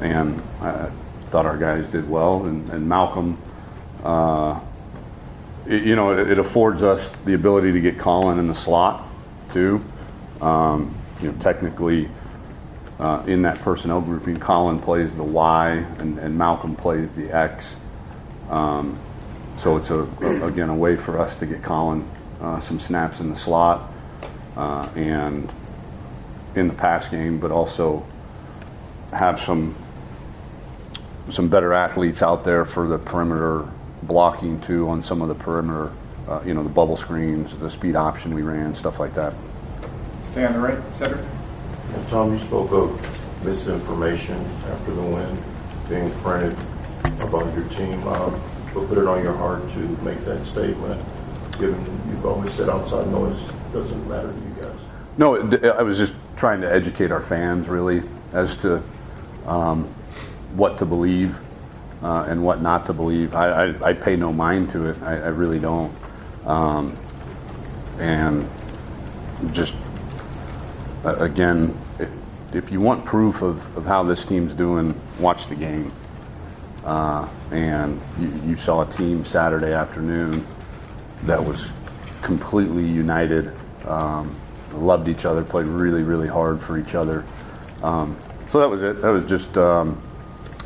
and 0.00 0.42
I 0.60 0.90
thought 1.34 1.46
our 1.46 1.58
guys 1.58 1.84
did 1.90 2.08
well, 2.08 2.44
and, 2.44 2.70
and 2.70 2.88
Malcolm. 2.88 3.36
Uh, 4.04 4.60
you 5.66 5.96
know, 5.96 6.16
it, 6.16 6.30
it, 6.30 6.38
affords 6.38 6.80
us 6.80 7.10
the 7.24 7.34
ability 7.34 7.72
to 7.72 7.80
get 7.80 7.98
Collin 7.98 8.38
in 8.38 8.46
the 8.46 8.54
slot 8.54 9.04
too. 9.52 9.84
Um, 10.40 10.94
you 11.20 11.32
know, 11.32 11.38
technically, 11.40 12.08
uh, 13.00 13.24
in 13.26 13.42
that 13.42 13.58
personnel 13.58 14.00
grouping. 14.00 14.36
Collin 14.36 14.78
plays 14.78 15.12
the 15.16 15.24
Y, 15.24 15.70
and, 15.98 16.20
and 16.20 16.38
Malcolm 16.38 16.76
plays 16.76 17.10
the 17.16 17.32
X. 17.32 17.80
Um, 18.48 18.96
so 19.56 19.76
it's 19.76 19.90
a, 19.90 20.02
a, 20.22 20.46
again 20.46 20.68
a 20.68 20.76
way 20.76 20.94
for 20.94 21.18
us 21.18 21.36
to 21.40 21.46
get 21.46 21.64
Collin 21.64 22.08
uh, 22.40 22.60
some 22.60 22.78
snaps 22.78 23.18
in 23.18 23.30
the 23.30 23.36
slot 23.36 23.92
uh, 24.56 24.88
and 24.94 25.50
in 26.54 26.68
the 26.68 26.74
pass 26.74 27.08
game, 27.08 27.40
but 27.40 27.50
also 27.50 28.06
have 29.10 29.40
some 29.40 29.74
some 31.30 31.48
better 31.48 31.72
athletes 31.72 32.22
out 32.22 32.44
there 32.44 32.64
for 32.64 32.86
the 32.86 32.98
perimeter 32.98 33.68
blocking 34.02 34.60
too 34.60 34.88
on 34.88 35.02
some 35.02 35.22
of 35.22 35.28
the 35.28 35.34
perimeter, 35.34 35.92
uh, 36.28 36.40
you 36.44 36.54
know, 36.54 36.62
the 36.62 36.68
bubble 36.68 36.96
screens, 36.96 37.56
the 37.56 37.70
speed 37.70 37.96
option 37.96 38.34
we 38.34 38.42
ran, 38.42 38.74
stuff 38.74 39.00
like 39.00 39.14
that. 39.14 39.32
Stay 40.22 40.44
on 40.44 40.52
the 40.52 40.58
right, 40.58 40.78
Cedric. 40.94 41.24
Tom, 42.08 42.32
you 42.32 42.38
spoke 42.40 42.70
of 42.72 43.44
misinformation 43.44 44.36
after 44.68 44.92
the 44.92 45.02
win 45.02 45.38
being 45.88 46.10
printed 46.20 46.56
about 47.20 47.54
your 47.54 47.64
team. 47.68 48.06
Um, 48.08 48.32
What 48.74 48.88
put 48.88 48.98
it 48.98 49.06
on 49.06 49.22
your 49.22 49.34
heart 49.34 49.62
to 49.74 49.78
make 50.02 50.18
that 50.24 50.44
statement, 50.44 51.00
given 51.60 51.78
you've 52.08 52.26
always 52.26 52.50
said 52.50 52.68
outside 52.68 53.06
noise 53.08 53.38
doesn't 53.72 54.08
matter 54.08 54.32
to 54.32 54.34
you 54.34 54.62
guys? 54.62 54.80
No, 55.16 55.36
I 55.78 55.82
was 55.82 55.96
just 55.96 56.12
trying 56.36 56.60
to 56.62 56.72
educate 56.72 57.12
our 57.12 57.20
fans 57.20 57.68
really 57.68 58.02
as 58.32 58.56
to 58.56 58.82
um, 59.46 59.88
what 60.54 60.78
to 60.78 60.86
believe 60.86 61.38
uh, 62.02 62.26
and 62.28 62.44
what 62.44 62.60
not 62.60 62.86
to 62.86 62.92
believe. 62.92 63.34
I, 63.34 63.66
I, 63.66 63.88
I 63.88 63.92
pay 63.92 64.16
no 64.16 64.32
mind 64.32 64.70
to 64.70 64.86
it. 64.86 65.02
I, 65.02 65.14
I 65.14 65.28
really 65.28 65.58
don't. 65.58 65.92
Um, 66.46 66.96
and 67.98 68.48
just 69.52 69.74
uh, 71.04 71.16
again, 71.16 71.76
if, 71.98 72.10
if 72.54 72.72
you 72.72 72.80
want 72.80 73.04
proof 73.04 73.42
of, 73.42 73.76
of 73.76 73.84
how 73.86 74.02
this 74.02 74.24
team's 74.24 74.54
doing, 74.54 74.98
watch 75.18 75.48
the 75.48 75.56
game. 75.56 75.92
Uh, 76.84 77.28
and 77.50 78.00
you, 78.18 78.32
you 78.46 78.56
saw 78.56 78.82
a 78.82 78.92
team 78.92 79.24
Saturday 79.24 79.72
afternoon 79.72 80.46
that 81.22 81.42
was 81.42 81.70
completely 82.22 82.86
united, 82.86 83.50
um, 83.86 84.34
loved 84.72 85.08
each 85.08 85.24
other, 85.24 85.42
played 85.42 85.66
really, 85.66 86.02
really 86.02 86.28
hard 86.28 86.60
for 86.60 86.78
each 86.78 86.94
other. 86.94 87.24
Um, 87.82 88.16
so 88.48 88.60
that 88.60 88.68
was 88.68 88.82
it. 88.82 89.00
That 89.00 89.10
was 89.10 89.26
just 89.26 89.56
um, 89.56 90.00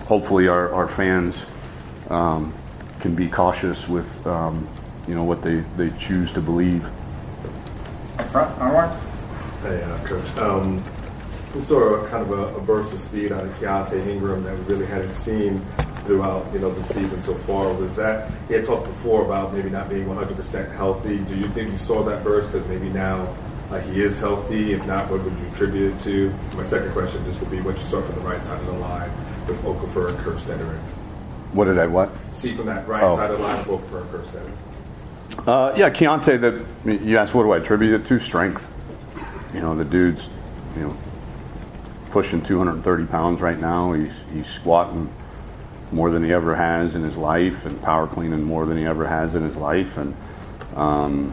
hopefully 0.08 0.48
our, 0.48 0.72
our 0.72 0.88
fans 0.88 1.36
um, 2.08 2.52
can 3.00 3.14
be 3.14 3.28
cautious 3.28 3.86
with 3.86 4.26
um, 4.26 4.66
you 5.06 5.14
know 5.14 5.22
what 5.22 5.42
they, 5.42 5.60
they 5.76 5.90
choose 5.98 6.32
to 6.32 6.40
believe. 6.40 6.84
Up 8.18 8.26
front, 8.26 8.58
Anwar? 8.58 8.98
Hey, 9.62 9.82
uh, 9.82 9.98
Coach. 10.06 10.36
Um, 10.38 10.82
we 11.54 11.60
saw 11.60 11.94
a 11.94 12.08
kind 12.08 12.22
of 12.22 12.30
a, 12.30 12.56
a 12.56 12.60
burst 12.60 12.92
of 12.92 13.00
speed 13.00 13.32
out 13.32 13.44
of 13.44 13.50
Keaontay 13.58 14.06
Ingram 14.06 14.42
that 14.44 14.58
we 14.58 14.64
really 14.64 14.86
hadn't 14.86 15.14
seen 15.14 15.60
throughout, 16.04 16.46
you 16.52 16.58
know, 16.58 16.72
the 16.72 16.82
season 16.82 17.20
so 17.20 17.34
far. 17.34 17.72
Was 17.74 17.96
that 17.96 18.30
he 18.48 18.54
had 18.54 18.64
talked 18.64 18.86
before 18.86 19.24
about 19.24 19.52
maybe 19.52 19.70
not 19.70 19.88
being 19.88 20.06
100% 20.06 20.74
healthy? 20.74 21.18
Do 21.18 21.36
you 21.36 21.48
think 21.48 21.70
you 21.70 21.78
saw 21.78 22.02
that 22.04 22.24
burst 22.24 22.52
because 22.52 22.66
maybe 22.66 22.88
now 22.90 23.34
uh, 23.70 23.80
he 23.80 24.02
is 24.02 24.18
healthy? 24.18 24.72
If 24.72 24.86
not, 24.86 25.10
what 25.10 25.22
would 25.22 25.32
you 25.38 25.46
attribute 25.48 25.94
it 25.94 26.00
to? 26.02 26.34
My 26.54 26.64
second 26.64 26.92
question 26.92 27.24
just 27.24 27.40
would 27.40 27.50
be 27.50 27.60
what 27.60 27.76
you 27.76 27.84
saw 27.84 28.02
from 28.02 28.14
the 28.16 28.22
right 28.22 28.42
side 28.44 28.60
of 28.60 28.66
the 28.66 28.72
line 28.72 29.10
with 29.48 29.62
Okafor 29.62 30.10
and 30.10 30.18
Kerstetter. 30.18 30.78
What 31.52 31.64
did 31.64 31.78
I 31.78 31.86
what? 31.86 32.10
See 32.32 32.54
from 32.54 32.66
that 32.66 32.86
right 32.86 33.02
Oh. 33.02 33.16
side 33.16 33.30
of 33.30 33.38
the 33.38 33.44
line 33.44 33.64
Okafor 33.64 34.02
and 34.02 34.10
Kerstetter. 34.10 34.50
Uh, 35.46 35.72
yeah, 35.76 35.88
Keaontay. 35.90 36.40
That 36.40 37.02
you 37.02 37.16
asked, 37.18 37.34
what 37.34 37.44
do 37.44 37.52
I 37.52 37.58
attribute 37.58 38.00
it 38.00 38.06
to? 38.08 38.18
Strength. 38.20 38.66
You 39.54 39.60
know, 39.60 39.74
the 39.74 39.84
dude's 39.84 40.26
you 40.76 40.82
know 40.82 40.96
pushing 42.10 42.42
230 42.42 43.06
pounds 43.06 43.40
right 43.40 43.58
now. 43.58 43.92
He's 43.92 44.12
he's 44.32 44.46
squatting 44.46 45.08
more 45.90 46.10
than 46.10 46.22
he 46.22 46.32
ever 46.32 46.54
has 46.54 46.94
in 46.94 47.02
his 47.02 47.16
life, 47.16 47.64
and 47.64 47.80
power 47.82 48.06
cleaning 48.06 48.42
more 48.42 48.66
than 48.66 48.76
he 48.76 48.84
ever 48.84 49.06
has 49.06 49.34
in 49.34 49.42
his 49.42 49.56
life. 49.56 49.96
And 49.96 50.14
um, 50.76 51.32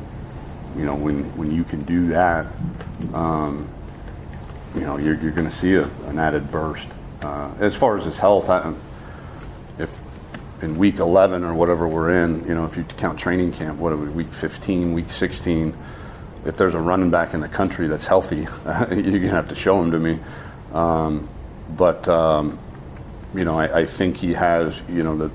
you 0.77 0.85
know, 0.85 0.95
when 0.95 1.23
when 1.37 1.51
you 1.51 1.63
can 1.63 1.83
do 1.83 2.07
that, 2.07 2.45
um, 3.13 3.67
you 4.75 4.81
know, 4.81 4.97
you're 4.97 5.15
you're 5.15 5.31
going 5.31 5.49
to 5.49 5.55
see 5.55 5.73
a, 5.75 5.87
an 6.07 6.19
added 6.19 6.51
burst. 6.51 6.87
Uh, 7.21 7.51
as 7.59 7.75
far 7.75 7.97
as 7.97 8.05
his 8.05 8.17
health, 8.17 8.49
I, 8.49 8.73
if 9.77 9.99
in 10.61 10.77
week 10.77 10.97
11 10.97 11.43
or 11.43 11.53
whatever 11.53 11.87
we're 11.87 12.23
in, 12.23 12.47
you 12.47 12.55
know, 12.55 12.65
if 12.65 12.77
you 12.77 12.83
count 12.83 13.19
training 13.19 13.51
camp, 13.51 13.79
what 13.79 13.93
are 13.93 13.97
we, 13.97 14.09
week 14.09 14.31
15, 14.33 14.93
week 14.93 15.11
16, 15.11 15.75
if 16.45 16.57
there's 16.57 16.75
a 16.75 16.79
running 16.79 17.09
back 17.09 17.33
in 17.33 17.39
the 17.39 17.47
country 17.47 17.87
that's 17.87 18.05
healthy, 18.05 18.37
you're 18.65 18.87
going 18.87 19.21
to 19.21 19.29
have 19.29 19.49
to 19.49 19.55
show 19.55 19.81
him 19.81 19.91
to 19.91 19.99
me. 19.99 20.19
Um, 20.73 21.27
but, 21.69 22.07
um, 22.07 22.59
you 23.33 23.43
know, 23.43 23.59
I, 23.59 23.79
I 23.79 23.85
think 23.85 24.17
he 24.17 24.33
has, 24.33 24.79
you 24.87 25.03
know, 25.03 25.17
the, 25.17 25.31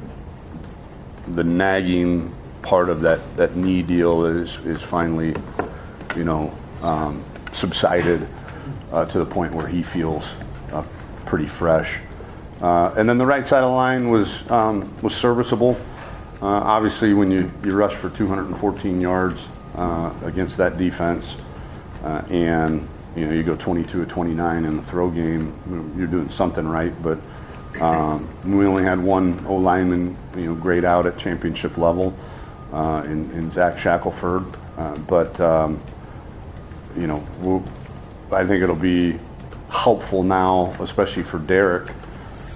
the 1.29 1.45
nagging 1.45 2.33
part 2.63 2.89
of 2.89 3.01
that, 3.03 3.37
that 3.37 3.57
knee 3.57 3.83
deal 3.83 4.25
is, 4.25 4.57
is 4.65 4.81
finally, 4.83 5.35
you 6.17 6.25
know, 6.25 6.55
um, 6.83 7.25
subsided 7.53 8.27
uh, 8.93 9.05
to 9.07 9.19
the 9.19 9.27
point 9.27 9.55
where 9.55 9.67
he 9.67 9.83
feels 9.83 10.27
pretty 11.27 11.47
fresh. 11.47 11.99
Uh, 12.61 12.93
and 12.97 13.09
then 13.09 13.19
the 13.19 13.27
right 13.27 13.47
side 13.47 13.63
of 13.63 13.71
the 13.71 13.75
line 13.75 14.11
was 14.11 14.49
um, 14.51 14.93
was 15.03 15.15
serviceable. 15.15 15.81
Uh, 16.43 16.47
obviously, 16.47 17.15
when 17.15 17.31
you, 17.31 17.51
you 17.65 17.73
rush 17.75 17.95
for 17.95 18.11
214 18.11 19.01
yards 19.01 19.39
uh, 19.77 20.13
against 20.25 20.57
that 20.57 20.79
defense, 20.79 21.37
uh, 22.03 22.23
and 22.31 22.87
you 23.17 23.27
know 23.27 23.33
you 23.33 23.43
go 23.43 23.57
22 23.57 24.05
to 24.05 24.11
29 24.11 24.65
in 24.65 24.77
the 24.77 24.83
throw 24.85 25.11
game, 25.11 25.55
you're 25.97 26.07
doing 26.07 26.29
something 26.31 26.67
right. 26.67 26.93
But 27.03 27.19
um, 27.81 28.29
we 28.45 28.67
only 28.67 28.85
had 28.85 28.99
one 28.99 29.45
O 29.47 29.57
lineman, 29.57 30.17
you 30.37 30.47
know, 30.47 30.55
grade 30.55 30.85
out 30.85 31.07
at 31.07 31.19
championship 31.19 31.79
level 31.79 32.15
uh, 32.73 33.03
in, 33.07 33.31
in 33.33 33.51
Zach 33.51 33.79
Shackelford. 33.79 34.45
Uh, 34.77 34.97
but 34.99 35.39
um, 35.41 35.81
you 36.97 37.07
know, 37.07 37.25
we'll, 37.41 37.65
I 38.33 38.47
think 38.47 38.63
it'll 38.63 38.75
be 38.75 39.19
helpful 39.71 40.23
now, 40.23 40.75
especially 40.81 41.23
for 41.23 41.39
Derek, 41.39 41.93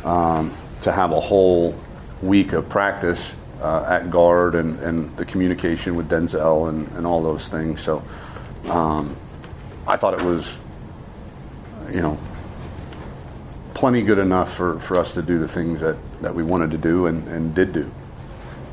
um, 0.05 0.55
to 0.83 0.93
have 0.93 1.13
a 1.13 1.21
whole 1.21 1.79
week 2.23 2.53
of 2.53 2.69
practice 2.69 3.35
uh, 3.63 3.87
at 3.89 4.11
guard 4.11 4.55
and, 4.55 4.79
and 4.81 5.17
the 5.17 5.25
communication 5.25 5.95
with 5.95 6.09
Denzel 6.09 6.69
and, 6.69 6.89
and 6.93 7.07
all 7.07 7.23
those 7.23 7.49
things. 7.49 7.81
So 7.81 8.03
um, 8.69 9.17
I 9.87 9.97
thought 9.97 10.15
it 10.15 10.23
was, 10.23 10.57
you 11.91 12.01
know, 12.03 12.19
plenty 13.75 14.03
good 14.03 14.19
enough 14.19 14.55
for, 14.55 14.79
for 14.81 14.97
us 14.97 15.15
to 15.15 15.23
do 15.23 15.39
the 15.39 15.49
things 15.49 15.81
that, 15.81 15.97
that 16.21 16.35
we 16.35 16.43
wanted 16.43 16.71
to 16.73 16.79
do 16.79 17.07
and, 17.07 17.27
and 17.29 17.55
did 17.55 17.73
do. 17.73 17.91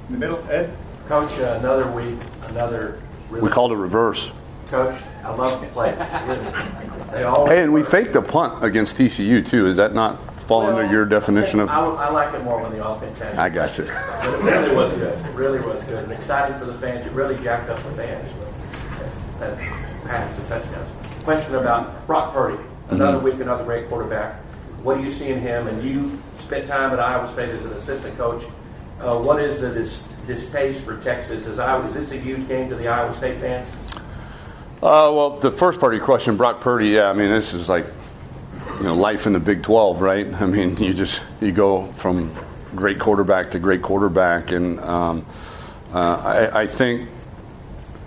In 0.07 0.13
the 0.13 0.17
middle, 0.17 0.43
Ed? 0.49 0.75
Coach, 1.07 1.39
uh, 1.39 1.57
another 1.59 1.89
week, 1.91 2.19
another 2.47 3.01
really. 3.29 3.43
We 3.43 3.49
called 3.49 3.71
it 3.71 3.75
reverse. 3.75 4.31
Coach, 4.67 5.01
I 5.23 5.33
love 5.35 5.61
the 5.61 5.67
players. 5.67 6.97
Really. 7.11 7.45
They. 7.49 7.55
Hey, 7.55 7.63
and 7.63 7.73
we 7.73 7.83
faked 7.83 8.15
a 8.15 8.21
punt 8.21 8.63
against 8.63 8.95
TCU 8.95 9.45
too. 9.45 9.67
Is 9.67 9.77
that 9.77 9.93
not 9.93 10.17
fall 10.47 10.63
under 10.65 10.85
your 10.91 11.05
definition 11.05 11.59
of? 11.59 11.69
I, 11.69 11.79
I 11.85 12.09
like 12.09 12.33
it 12.33 12.43
more 12.43 12.61
when 12.61 12.71
the 12.71 12.85
offense 12.85 13.17
has. 13.19 13.37
I 13.37 13.49
got 13.49 13.77
you. 13.77 13.85
But 13.85 14.33
it 14.33 14.43
really 14.43 14.75
was 14.75 14.93
good. 14.93 15.25
It 15.25 15.31
really 15.35 15.59
was 15.59 15.83
good 15.85 16.03
and 16.03 16.11
exciting 16.11 16.57
for 16.59 16.65
the 16.65 16.73
fans. 16.73 17.05
It 17.05 17.11
really 17.13 17.41
jacked 17.43 17.69
up 17.69 17.77
the 17.77 17.91
fans. 17.91 18.33
That 19.39 19.57
pass, 20.05 20.35
the 20.35 20.47
touchdowns. 20.47 20.89
Question 21.23 21.55
about 21.55 22.05
Brock 22.07 22.33
Purdy. 22.33 22.61
Another 22.89 23.17
Mm-hmm. 23.17 23.25
week, 23.25 23.33
another 23.39 23.63
great 23.63 23.87
quarterback. 23.87 24.35
What 24.83 24.97
do 24.97 25.03
you 25.03 25.11
see 25.11 25.29
in 25.29 25.39
him? 25.39 25.67
And 25.67 25.81
you 25.83 26.19
spent 26.39 26.67
time 26.67 26.91
at 26.91 26.99
Iowa 26.99 27.31
State 27.31 27.49
as 27.49 27.63
an 27.63 27.71
assistant 27.73 28.17
coach. 28.17 28.43
Uh, 28.99 29.17
what 29.19 29.41
is 29.41 29.61
the 29.61 29.69
dis- 29.71 30.07
distaste 30.27 30.83
for 30.83 30.97
Texas? 30.99 31.47
Is, 31.47 31.57
Iowa, 31.59 31.85
is 31.85 31.93
this 31.93 32.11
a 32.11 32.17
huge 32.17 32.47
game 32.47 32.67
to 32.69 32.75
the 32.75 32.87
Iowa 32.87 33.13
State 33.13 33.37
fans? 33.37 33.69
Uh, 34.81 35.13
well, 35.13 35.29
the 35.37 35.51
first 35.51 35.79
part 35.79 35.93
of 35.93 35.97
your 35.99 36.05
question, 36.05 36.35
Brock 36.37 36.59
Purdy. 36.59 36.87
Yeah, 36.87 37.07
I 37.07 37.13
mean, 37.13 37.29
this 37.29 37.53
is 37.53 37.69
like 37.69 37.85
you 38.77 38.83
know 38.83 38.95
life 38.95 39.27
in 39.27 39.33
the 39.33 39.39
Big 39.39 39.61
12, 39.61 40.01
right? 40.01 40.33
I 40.41 40.47
mean, 40.47 40.75
you 40.77 40.91
just 40.95 41.21
you 41.39 41.51
go 41.51 41.85
from 41.93 42.33
great 42.75 42.99
quarterback 42.99 43.51
to 43.51 43.59
great 43.59 43.83
quarterback, 43.83 44.51
and 44.51 44.79
um, 44.79 45.23
uh, 45.93 46.49
I, 46.51 46.61
I 46.61 46.67
think 46.67 47.09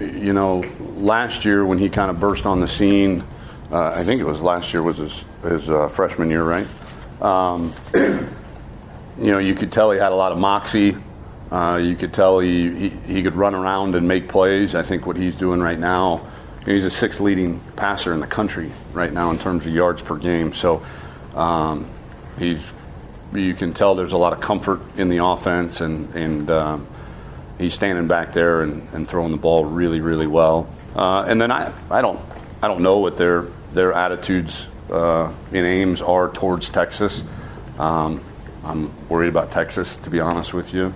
you 0.00 0.32
know 0.32 0.64
last 0.80 1.44
year 1.44 1.64
when 1.64 1.78
he 1.78 1.88
kind 1.88 2.10
of 2.10 2.18
burst 2.18 2.44
on 2.44 2.58
the 2.58 2.66
scene, 2.66 3.22
uh, 3.70 3.92
I 3.94 4.02
think 4.02 4.20
it 4.20 4.24
was 4.24 4.42
last 4.42 4.72
year 4.72 4.82
was 4.82 4.96
his 4.96 5.24
his 5.44 5.70
uh, 5.70 5.86
freshman 5.86 6.28
year, 6.28 6.42
right? 6.42 6.66
Um, 7.22 7.72
you 7.94 9.30
know, 9.30 9.38
you 9.38 9.54
could 9.54 9.70
tell 9.70 9.92
he 9.92 10.00
had 10.00 10.10
a 10.10 10.16
lot 10.16 10.32
of 10.32 10.38
moxie. 10.38 10.96
Uh, 11.52 11.76
you 11.76 11.94
could 11.94 12.12
tell 12.12 12.40
he, 12.40 12.88
he, 12.88 12.88
he 13.06 13.22
could 13.22 13.36
run 13.36 13.54
around 13.54 13.94
and 13.94 14.08
make 14.08 14.28
plays. 14.28 14.74
I 14.74 14.82
think 14.82 15.06
what 15.06 15.16
he's 15.16 15.36
doing 15.36 15.60
right 15.60 15.78
now, 15.78 16.26
he's 16.66 16.84
the 16.84 16.90
sixth 16.90 17.20
leading 17.20 17.60
passer 17.76 18.12
in 18.12 18.20
the 18.20 18.26
country 18.26 18.72
right 18.92 19.12
now 19.12 19.30
in 19.30 19.38
terms 19.38 19.66
of 19.66 19.72
yards 19.72 20.02
per 20.02 20.16
game. 20.16 20.52
So 20.54 20.84
um, 21.34 21.88
he's 22.38 22.64
you 23.32 23.54
can 23.54 23.74
tell 23.74 23.94
there's 23.94 24.12
a 24.12 24.18
lot 24.18 24.32
of 24.32 24.40
comfort 24.40 24.80
in 24.96 25.08
the 25.08 25.24
offense, 25.24 25.80
and 25.80 26.14
and 26.14 26.50
um, 26.50 26.86
he's 27.58 27.74
standing 27.74 28.06
back 28.06 28.32
there 28.32 28.62
and, 28.62 28.88
and 28.92 29.08
throwing 29.08 29.32
the 29.32 29.38
ball 29.38 29.64
really 29.64 30.00
really 30.00 30.26
well. 30.26 30.68
Uh, 30.94 31.24
and 31.26 31.40
then 31.40 31.50
I 31.50 31.72
I 31.90 32.00
don't 32.00 32.20
I 32.62 32.68
don't 32.68 32.82
know 32.82 32.98
what 32.98 33.16
their 33.16 33.42
their 33.72 33.92
attitudes 33.92 34.66
uh, 34.90 35.32
in 35.52 35.64
Ames 35.64 36.00
are 36.02 36.30
towards 36.30 36.70
Texas. 36.70 37.24
Um, 37.78 38.22
I'm 38.64 39.08
worried 39.08 39.28
about 39.28 39.50
Texas, 39.50 39.96
to 39.96 40.10
be 40.10 40.20
honest 40.20 40.54
with 40.54 40.72
you. 40.72 40.94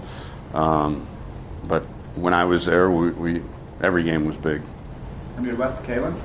Um, 0.54 1.06
but 1.64 1.82
when 2.14 2.32
I 2.32 2.44
was 2.44 2.64
there, 2.64 2.90
we, 2.90 3.10
we 3.10 3.42
every 3.82 4.04
game 4.04 4.26
was 4.26 4.36
big. 4.36 4.62
And 5.38 5.46
to 5.46 5.52
the 5.52 5.58
left, 5.58 5.86
Kalen? 5.86 6.18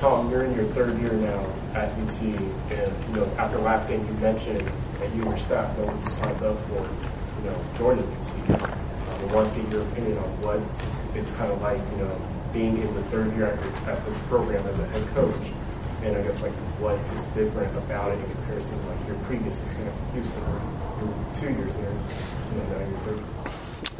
Tom, 0.00 0.32
you're 0.32 0.42
in 0.42 0.52
your 0.52 0.64
third 0.74 0.98
year 0.98 1.12
now 1.12 1.46
at 1.74 1.90
UT, 1.94 2.20
and 2.20 2.90
you 3.06 3.14
know 3.14 3.24
after 3.38 3.56
last 3.58 3.86
game 3.86 4.04
you 4.04 4.12
mentioned 4.14 4.66
that 4.98 5.14
you 5.14 5.22
and 5.22 5.30
your 5.30 5.38
staff 5.38 5.78
know 5.78 5.86
what 5.86 5.94
you 5.94 6.10
signed 6.10 6.42
up 6.42 6.58
for, 6.66 6.82
you 6.82 7.44
know, 7.46 7.54
joining 7.78 8.02
UT. 8.02 8.58
Um, 8.58 9.30
I 9.30 9.32
want 9.32 9.54
to 9.54 9.62
get 9.62 9.70
your 9.70 9.82
opinion 9.82 10.18
on 10.18 10.26
what 10.42 10.58
it's, 10.58 11.30
it's 11.30 11.32
kind 11.38 11.52
of 11.52 11.62
like, 11.62 11.78
you 11.94 11.98
know, 12.02 12.10
being 12.52 12.82
in 12.82 12.92
the 12.98 13.02
third 13.14 13.30
year 13.38 13.46
at, 13.46 13.88
at 13.94 14.04
this 14.06 14.18
program 14.26 14.66
as 14.66 14.80
a 14.80 14.86
head 14.88 15.06
coach, 15.14 15.54
and 16.02 16.16
I 16.16 16.22
guess 16.22 16.42
like 16.42 16.54
what 16.82 16.98
is 17.14 17.28
different 17.38 17.70
about 17.86 18.10
it 18.10 18.18
in 18.18 18.26
comparison 18.42 18.74
to 18.74 18.86
like 18.90 19.06
your 19.06 19.18
previous 19.30 19.62
experience 19.62 20.02
at 20.02 20.14
Houston, 20.18 20.42
where 20.50 20.58
you 20.98 21.14
were 21.14 21.30
two 21.38 21.54
years 21.54 21.74
there. 21.78 21.94
you 21.94 22.58
know, 22.58 22.66
now 22.74 22.82
you're 22.90 22.98
third? 23.06 23.22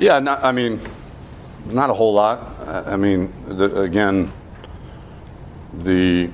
Yeah, 0.02 0.18
not, 0.18 0.42
I 0.42 0.50
mean, 0.50 0.80
not 1.70 1.90
a 1.90 1.94
whole 1.94 2.12
lot. 2.12 2.58
I 2.66 2.94
I 2.94 2.96
mean, 2.96 3.32
the, 3.46 3.82
again, 3.82 4.32
the 5.84 6.30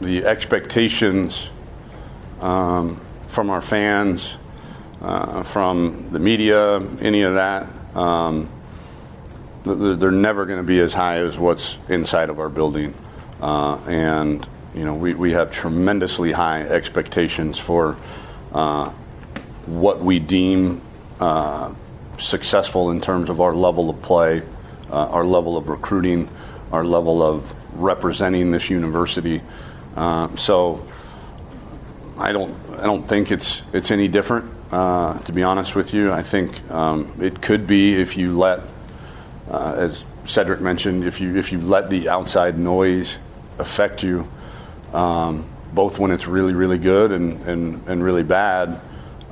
the 0.00 0.24
expectations 0.24 1.48
um, 2.40 3.00
from 3.28 3.50
our 3.50 3.62
fans, 3.62 4.36
uh, 5.00 5.42
from 5.44 6.08
the 6.10 6.18
media, 6.18 6.80
any 7.00 7.22
of 7.22 7.34
that, 7.34 7.68
um, 7.96 8.48
th- 9.64 9.78
th- 9.78 9.98
they're 9.98 10.10
never 10.10 10.44
going 10.44 10.58
to 10.58 10.64
be 10.64 10.80
as 10.80 10.92
high 10.92 11.18
as 11.18 11.38
what's 11.38 11.78
inside 11.88 12.30
of 12.30 12.40
our 12.40 12.48
building. 12.48 12.94
Uh, 13.40 13.76
and 13.86 14.46
you 14.74 14.84
know, 14.84 14.94
we, 14.94 15.14
we 15.14 15.32
have 15.32 15.50
tremendously 15.50 16.32
high 16.32 16.62
expectations 16.62 17.58
for 17.58 17.96
uh, 18.52 18.90
what 19.66 20.00
we 20.00 20.18
deem 20.18 20.80
uh, 21.20 21.72
successful 22.18 22.90
in 22.90 23.00
terms 23.00 23.30
of 23.30 23.40
our 23.40 23.54
level 23.54 23.90
of 23.90 24.02
play, 24.02 24.42
uh, 24.90 25.08
our 25.08 25.24
level 25.24 25.56
of 25.56 25.68
recruiting, 25.68 26.28
our 26.72 26.84
level 26.84 27.22
of 27.22 27.54
representing 27.74 28.50
this 28.50 28.70
university. 28.70 29.42
Uh, 29.96 30.34
so 30.36 30.86
I 32.18 32.32
don't 32.32 32.54
I 32.78 32.84
don't 32.84 33.06
think 33.06 33.30
it's 33.30 33.62
it's 33.72 33.90
any 33.90 34.08
different. 34.08 34.50
Uh, 34.70 35.18
to 35.20 35.32
be 35.32 35.42
honest 35.42 35.74
with 35.74 35.92
you, 35.92 36.12
I 36.12 36.22
think 36.22 36.70
um, 36.70 37.12
it 37.20 37.42
could 37.42 37.66
be 37.66 38.00
if 38.00 38.16
you 38.16 38.38
let, 38.38 38.60
uh, 39.50 39.74
as 39.76 40.04
Cedric 40.24 40.60
mentioned, 40.60 41.04
if 41.04 41.20
you 41.20 41.36
if 41.36 41.52
you 41.52 41.60
let 41.60 41.90
the 41.90 42.08
outside 42.08 42.58
noise 42.58 43.18
affect 43.58 44.02
you, 44.02 44.26
um, 44.94 45.44
both 45.74 45.98
when 45.98 46.10
it's 46.10 46.26
really 46.26 46.54
really 46.54 46.78
good 46.78 47.12
and 47.12 47.42
and, 47.42 47.88
and 47.88 48.02
really 48.02 48.22
bad. 48.22 48.80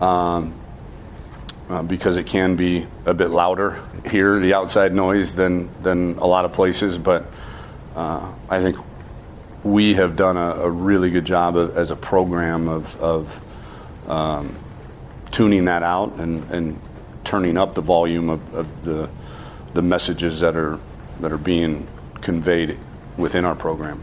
Um, 0.00 0.54
uh, 1.70 1.82
because 1.84 2.16
it 2.16 2.26
can 2.26 2.56
be 2.56 2.84
a 3.06 3.14
bit 3.14 3.30
louder 3.30 3.80
here, 4.10 4.40
the 4.40 4.54
outside 4.54 4.92
noise, 4.92 5.36
than 5.36 5.70
than 5.82 6.18
a 6.18 6.26
lot 6.26 6.44
of 6.44 6.52
places. 6.52 6.98
But 6.98 7.24
uh, 8.00 8.32
I 8.48 8.62
think 8.62 8.76
we 9.62 9.94
have 9.94 10.16
done 10.16 10.38
a, 10.38 10.54
a 10.62 10.70
really 10.70 11.10
good 11.10 11.26
job 11.26 11.56
of, 11.56 11.76
as 11.76 11.90
a 11.90 11.96
program 11.96 12.66
of, 12.66 12.98
of 13.00 14.08
um, 14.08 14.56
tuning 15.30 15.66
that 15.66 15.82
out 15.82 16.14
and, 16.14 16.50
and 16.50 16.80
turning 17.24 17.58
up 17.58 17.74
the 17.74 17.82
volume 17.82 18.30
of, 18.30 18.54
of 18.54 18.84
the 18.84 19.08
the 19.74 19.82
messages 19.82 20.40
that 20.40 20.56
are 20.56 20.80
that 21.20 21.30
are 21.30 21.38
being 21.38 21.86
conveyed 22.22 22.78
within 23.18 23.44
our 23.44 23.54
program. 23.54 24.02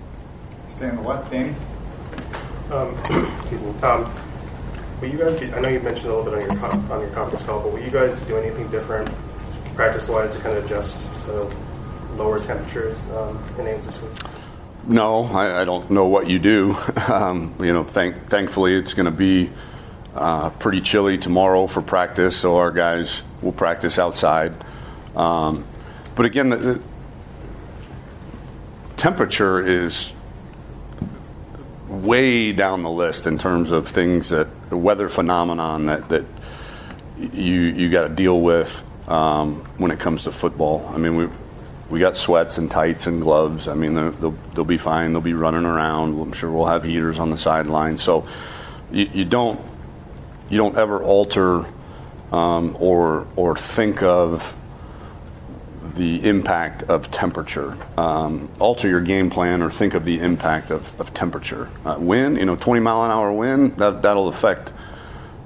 Stay 0.69 0.89
on 0.89 0.95
the 0.97 1.01
left, 1.01 1.31
Danny. 1.31 1.55
Um, 2.71 2.95
excuse 3.39 3.63
me. 3.63 3.69
Um, 3.81 4.13
will 5.01 5.09
you 5.09 5.17
guys? 5.17 5.39
Be, 5.39 5.51
I 5.51 5.59
know 5.59 5.69
you 5.69 5.79
mentioned 5.79 6.09
a 6.09 6.15
little 6.15 6.31
bit 6.31 6.49
on 6.49 6.57
your 6.57 6.91
on 6.93 7.01
your 7.01 7.09
conference 7.09 7.43
call, 7.43 7.61
but 7.61 7.73
will 7.73 7.81
you 7.81 7.91
guys 7.91 8.23
do 8.23 8.37
anything 8.37 8.69
different, 8.69 9.09
practice-wise, 9.75 10.35
to 10.37 10.41
kind 10.43 10.55
of 10.55 10.65
adjust 10.65 11.11
to 11.25 11.51
lower 12.17 12.39
temperatures 12.39 13.09
um, 13.11 13.41
in 13.57 13.65
week? 14.01 14.11
No, 14.87 15.25
I, 15.25 15.61
I 15.61 15.65
don't 15.65 15.91
know 15.91 16.07
what 16.07 16.29
you 16.29 16.39
do. 16.39 16.77
Um, 17.07 17.55
you 17.61 17.71
know, 17.71 17.85
thank, 17.85 18.27
thankfully 18.27 18.73
it's 18.75 18.93
going 18.93 19.05
to 19.05 19.11
be 19.11 19.49
uh, 20.13 20.49
pretty 20.49 20.81
chilly 20.81 21.17
tomorrow 21.17 21.65
for 21.67 21.81
practice, 21.81 22.35
so 22.35 22.57
our 22.57 22.71
guys 22.71 23.23
will 23.41 23.53
practice 23.53 23.97
outside. 23.97 24.53
Um, 25.15 25.63
but 26.15 26.25
again, 26.25 26.49
the, 26.49 26.57
the 26.57 26.81
temperature 28.97 29.65
is 29.65 30.11
way 31.87 32.51
down 32.51 32.83
the 32.83 32.89
list 32.89 33.25
in 33.25 33.37
terms 33.37 33.71
of 33.71 33.87
things 33.87 34.29
that 34.29 34.47
the 34.69 34.77
weather 34.77 35.07
phenomenon 35.07 35.85
that 35.85 36.09
that 36.09 36.25
you 37.17 37.61
you 37.61 37.89
got 37.89 38.07
to 38.07 38.13
deal 38.13 38.41
with 38.41 38.83
um, 39.07 39.55
when 39.77 39.91
it 39.91 39.99
comes 39.99 40.23
to 40.25 40.31
football. 40.31 40.91
I 40.93 40.97
mean, 40.97 41.15
we 41.15 41.29
we 41.89 41.99
got 41.99 42.17
sweats 42.17 42.57
and 42.57 42.69
tights 42.69 43.07
and 43.07 43.21
gloves. 43.21 43.67
I 43.67 43.73
mean, 43.73 43.93
they'll, 43.93 44.31
they'll, 44.53 44.65
be 44.65 44.77
fine. 44.77 45.13
They'll 45.13 45.21
be 45.21 45.33
running 45.33 45.65
around. 45.65 46.19
I'm 46.19 46.33
sure 46.33 46.51
we'll 46.51 46.65
have 46.65 46.83
heaters 46.83 47.19
on 47.19 47.29
the 47.29 47.37
sideline. 47.37 47.97
So 47.97 48.27
you, 48.91 49.09
you 49.13 49.25
don't 49.25 49.59
you 50.49 50.57
don't 50.57 50.77
ever 50.77 51.03
alter 51.03 51.65
um, 52.31 52.75
or 52.79 53.27
or 53.35 53.55
think 53.55 54.01
of 54.01 54.55
the 55.95 56.27
impact 56.27 56.83
of 56.83 57.09
temperature. 57.11 57.75
Um, 57.97 58.49
alter 58.59 58.87
your 58.87 59.01
game 59.01 59.29
plan 59.29 59.61
or 59.61 59.71
think 59.71 59.93
of 59.93 60.05
the 60.05 60.19
impact 60.19 60.71
of, 60.71 60.99
of 60.99 61.13
temperature. 61.13 61.69
Uh, 61.85 61.97
wind, 61.99 62.37
you 62.37 62.45
know, 62.45 62.55
20 62.55 62.81
mile 62.81 63.03
an 63.03 63.11
hour 63.11 63.31
wind, 63.31 63.77
that, 63.77 64.03
that'll 64.03 64.27
affect 64.27 64.71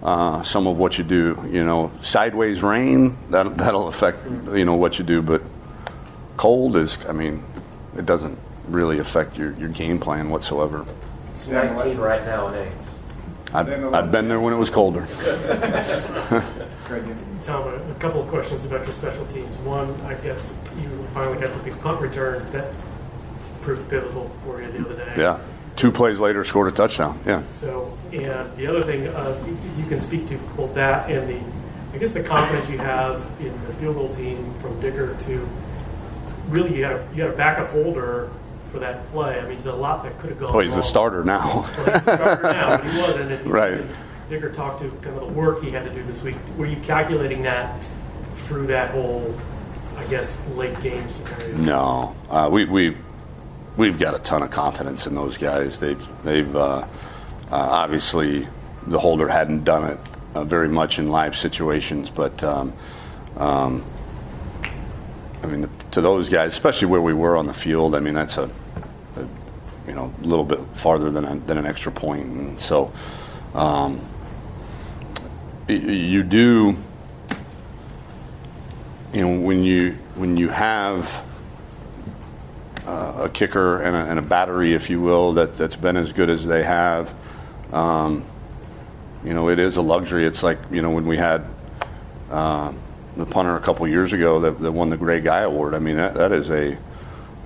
uh, 0.03 0.43
some 0.43 0.67
of 0.67 0.77
what 0.77 0.97
you 0.97 1.03
do. 1.05 1.41
You 1.49 1.63
know, 1.63 1.91
sideways 2.01 2.63
rain, 2.63 3.17
that, 3.29 3.57
that'll 3.57 3.87
affect, 3.87 4.25
you 4.25 4.65
know, 4.65 4.75
what 4.75 4.99
you 4.99 5.05
do. 5.05 5.21
But 5.21 5.41
cold 6.41 6.75
is, 6.75 6.97
I 7.07 7.11
mean, 7.11 7.43
it 7.95 8.07
doesn't 8.07 8.35
really 8.67 8.97
affect 8.97 9.37
your, 9.37 9.51
your 9.59 9.69
game 9.69 9.99
plan 9.99 10.31
whatsoever. 10.31 10.87
It's 11.35 11.47
19 11.47 11.97
right 11.97 12.25
now 12.25 12.47
in 12.47 12.67
Ames. 12.67 12.73
I've, 13.53 13.93
I've 13.93 14.11
been 14.11 14.27
there 14.27 14.39
when 14.39 14.51
it 14.51 14.57
was 14.57 14.71
colder. 14.71 15.01
Craig, 16.85 17.05
you- 17.05 17.15
Tom, 17.43 17.67
a, 17.67 17.75
a 17.75 17.95
couple 17.99 18.23
of 18.23 18.27
questions 18.29 18.65
about 18.65 18.81
your 18.85 18.91
special 18.91 19.23
teams. 19.27 19.55
One, 19.59 19.93
I 20.01 20.15
guess 20.15 20.51
you 20.81 20.89
finally 21.13 21.39
got 21.39 21.55
the 21.55 21.63
big 21.63 21.79
punt 21.79 22.01
return 22.01 22.51
that 22.53 22.73
proved 23.61 23.87
pivotal 23.87 24.31
for 24.43 24.63
you 24.63 24.71
the 24.71 24.79
other 24.83 24.95
day. 24.95 25.13
Yeah. 25.17 25.39
Two 25.75 25.91
plays 25.91 26.17
later, 26.17 26.43
scored 26.43 26.69
a 26.69 26.75
touchdown. 26.75 27.19
Yeah. 27.23 27.43
So, 27.51 27.95
and 28.11 28.57
the 28.57 28.65
other 28.65 28.81
thing, 28.81 29.07
uh, 29.09 29.37
you, 29.45 29.83
you 29.83 29.87
can 29.87 29.99
speak 29.99 30.25
to 30.29 30.39
both 30.57 30.73
that 30.73 31.07
and 31.11 31.29
the, 31.29 31.39
I 31.93 31.99
guess 31.99 32.13
the 32.13 32.23
confidence 32.23 32.67
you 32.67 32.79
have 32.79 33.29
in 33.39 33.53
the 33.67 33.73
field 33.73 33.95
goal 33.95 34.09
team 34.09 34.51
from 34.59 34.79
Dicker 34.81 35.15
to 35.15 35.47
really 36.49 36.75
you 36.75 36.81
got 36.81 36.93
a, 36.93 37.07
you 37.11 37.17
got 37.23 37.33
a 37.33 37.37
backup 37.37 37.69
holder 37.69 38.29
for 38.67 38.79
that 38.79 39.05
play. 39.11 39.37
I 39.37 39.41
mean, 39.41 39.53
there's 39.53 39.65
a 39.65 39.73
lot 39.73 40.03
that 40.03 40.17
could 40.19 40.29
have 40.31 40.39
gone. 40.39 40.55
Oh, 40.55 40.59
he's 40.59 40.71
the 40.71 40.79
wrong. 40.81 40.87
starter 40.89 41.23
now. 41.23 41.45
Well, 41.45 41.63
he's 41.63 41.85
the 41.85 42.15
starter 42.15 42.43
now, 42.43 42.77
but 42.77 42.87
he 42.89 42.99
wasn't. 43.01 43.31
And 43.31 43.45
Right. 43.51 43.81
Dicker 44.29 44.51
talked 44.51 44.81
to 44.81 44.89
kind 45.01 45.17
of 45.17 45.27
the 45.27 45.33
work 45.33 45.61
he 45.61 45.71
had 45.71 45.83
to 45.83 45.93
do 45.93 46.01
this 46.03 46.23
week. 46.23 46.35
Were 46.57 46.65
you 46.65 46.77
calculating 46.83 47.41
that 47.43 47.85
through 48.35 48.67
that 48.67 48.91
whole, 48.91 49.35
I 49.97 50.05
guess, 50.05 50.41
late 50.55 50.79
game 50.81 51.07
scenario? 51.09 51.57
No, 51.57 52.15
uh, 52.29 52.47
we 52.49 52.63
we 52.63 52.95
we've 53.75 53.99
got 53.99 54.15
a 54.15 54.19
ton 54.19 54.41
of 54.41 54.49
confidence 54.51 55.05
in 55.05 55.15
those 55.15 55.37
guys. 55.37 55.79
They've 55.79 56.01
they've 56.23 56.55
uh, 56.55 56.77
uh, 56.79 56.85
obviously 57.51 58.47
the 58.87 58.99
holder 58.99 59.27
hadn't 59.27 59.65
done 59.65 59.83
it 59.91 59.99
uh, 60.33 60.45
very 60.45 60.69
much 60.69 60.97
in 60.97 61.09
live 61.09 61.35
situations, 61.35 62.09
but 62.09 62.41
um, 62.41 62.71
um, 63.35 63.83
I 65.43 65.47
mean 65.47 65.69
to 65.91 66.01
those 66.01 66.29
guys, 66.29 66.53
especially 66.53 66.87
where 66.87 67.01
we 67.01 67.13
were 67.13 67.35
on 67.37 67.47
the 67.47 67.53
field. 67.53 67.95
I 67.95 67.99
mean 67.99 68.13
that's 68.13 68.37
a, 68.37 68.49
a 69.15 69.27
you 69.87 69.93
know 69.93 70.13
a 70.21 70.25
little 70.25 70.45
bit 70.45 70.59
farther 70.73 71.09
than 71.09 71.25
a, 71.25 71.35
than 71.35 71.57
an 71.57 71.65
extra 71.65 71.91
point. 71.91 72.25
and 72.25 72.59
so. 72.59 72.91
Um, 73.53 73.99
you 75.67 76.23
do 76.23 76.75
you 79.13 79.21
know 79.21 79.39
when 79.41 79.63
you 79.63 79.91
when 80.15 80.37
you 80.37 80.49
have 80.49 81.23
uh, 82.85 83.23
a 83.23 83.29
kicker 83.29 83.81
and 83.81 83.95
a, 83.95 83.99
and 83.99 84.19
a 84.19 84.21
battery, 84.21 84.73
if 84.73 84.89
you 84.89 85.01
will, 85.01 85.33
that 85.33 85.57
that's 85.57 85.75
been 85.75 85.97
as 85.97 86.13
good 86.13 86.29
as 86.29 86.45
they 86.45 86.63
have. 86.63 87.13
Um, 87.71 88.25
you 89.23 89.33
know, 89.33 89.49
it 89.49 89.59
is 89.59 89.77
a 89.77 89.81
luxury. 89.81 90.25
It's 90.25 90.43
like 90.43 90.59
you 90.71 90.81
know 90.81 90.89
when 90.89 91.05
we 91.05 91.17
had 91.17 91.45
uh, 92.29 92.73
the 93.17 93.25
punter 93.25 93.55
a 93.55 93.61
couple 93.61 93.87
years 93.87 94.13
ago 94.13 94.41
that, 94.41 94.59
that 94.59 94.71
won 94.71 94.89
the 94.89 94.97
Ray 94.97 95.19
Guy 95.19 95.41
Award. 95.41 95.73
I 95.73 95.79
mean, 95.79 95.97
that 95.97 96.13
that 96.15 96.31
is 96.31 96.49
a 96.49 96.77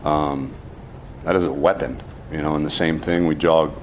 um, 0.08 0.54
that 1.24 1.36
is 1.36 1.44
a 1.44 1.52
weapon. 1.52 2.00
You 2.32 2.42
know, 2.42 2.56
and 2.56 2.66
the 2.66 2.72
same 2.72 3.00
thing 3.00 3.28
we 3.28 3.36
jogged 3.36 3.76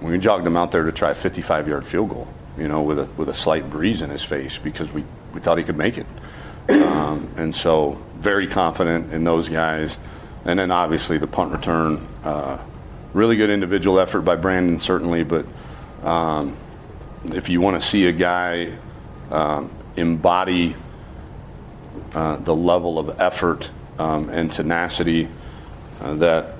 we 0.00 0.18
jogged 0.18 0.46
him 0.46 0.56
out 0.56 0.72
there 0.72 0.84
to 0.84 0.92
try 0.92 1.10
a 1.10 1.14
55 1.14 1.68
yard 1.68 1.86
field 1.86 2.10
goal. 2.10 2.28
You 2.58 2.68
know, 2.68 2.82
with 2.82 2.98
a 2.98 3.04
with 3.16 3.28
a 3.28 3.34
slight 3.34 3.70
breeze 3.70 4.02
in 4.02 4.10
his 4.10 4.22
face 4.22 4.58
because 4.58 4.92
we 4.92 5.04
we 5.32 5.40
thought 5.40 5.58
he 5.58 5.64
could 5.64 5.78
make 5.78 5.98
it. 5.98 6.06
Um, 6.68 7.28
and 7.36 7.54
so, 7.54 8.00
very 8.18 8.46
confident 8.46 9.12
in 9.12 9.24
those 9.24 9.48
guys. 9.48 9.96
And 10.44 10.58
then 10.58 10.70
obviously 10.70 11.18
the 11.18 11.26
punt 11.26 11.52
return, 11.52 12.06
uh, 12.24 12.58
really 13.12 13.36
good 13.36 13.50
individual 13.50 14.00
effort 14.00 14.22
by 14.22 14.36
Brandon, 14.36 14.80
certainly. 14.80 15.24
But 15.24 15.46
um, 16.02 16.56
if 17.26 17.48
you 17.48 17.60
want 17.60 17.80
to 17.80 17.86
see 17.86 18.06
a 18.06 18.12
guy 18.12 18.76
um, 19.30 19.70
embody 19.96 20.74
uh, 22.14 22.36
the 22.36 22.54
level 22.54 22.98
of 22.98 23.20
effort 23.20 23.70
um, 23.98 24.28
and 24.28 24.52
tenacity 24.52 25.28
uh, 26.00 26.14
that 26.14 26.54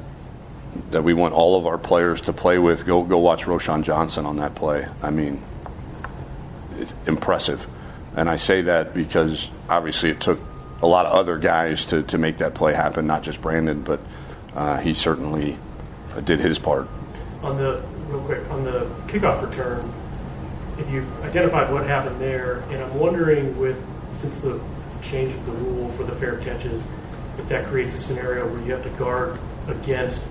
that 0.91 1.05
we 1.05 1.13
want 1.13 1.35
all 1.35 1.59
of 1.59 1.67
our 1.67 1.77
players 1.77 2.23
to 2.23 2.33
play 2.33 2.59
with, 2.59 2.87
go 2.87 3.03
go 3.03 3.19
watch 3.19 3.43
Roschon 3.43 3.83
Johnson 3.83 4.25
on 4.25 4.37
that 4.37 4.55
play. 4.55 4.87
I 5.03 5.11
mean, 5.11 5.43
it's 6.79 6.93
impressive. 7.07 7.67
And 8.17 8.29
I 8.29 8.37
say 8.37 8.63
that 8.63 8.95
because 8.95 9.49
obviously 9.69 10.11
it 10.11 10.21
took 10.21 10.41
a 10.83 10.87
lot 10.87 11.07
of 11.07 11.13
other 11.13 11.39
guys 11.39 11.87
to, 11.87 12.03
to 12.05 12.19
make 12.19 12.39
that 12.39 12.55
play 12.55 12.75
happen, 12.75 13.07
not 13.07 13.23
just 13.23 13.41
Brandon, 13.41 13.83
but 13.83 14.01
uh, 14.55 14.79
he 14.79 14.95
certainly 14.95 15.57
did 16.25 16.41
his 16.41 16.59
part. 16.59 16.89
On 17.43 17.57
the 17.57 17.83
real 18.09 18.21
quick 18.23 18.51
on 18.51 18.65
the 18.65 18.91
kickoff 19.07 19.43
return, 19.43 19.91
if 20.79 20.91
you 20.91 21.07
identified 21.23 21.73
what 21.73 21.87
happened 21.87 22.21
there, 22.21 22.59
and 22.71 22.83
I'm 22.83 22.99
wondering 22.99 23.59
with 23.59 23.83
since 24.15 24.39
the 24.39 24.61
change 25.03 25.35
the 25.45 25.53
rule 25.53 25.89
for 25.89 26.05
the 26.05 26.15
fair 26.15 26.39
catches, 26.39 26.87
if 27.39 27.49
that 27.49 27.67
creates 27.67 27.95
a 27.95 27.99
scenario 27.99 28.49
where 28.49 28.61
you 28.61 28.73
have 28.73 28.83
to 28.83 28.91
guard 28.91 29.39
against 29.69 30.27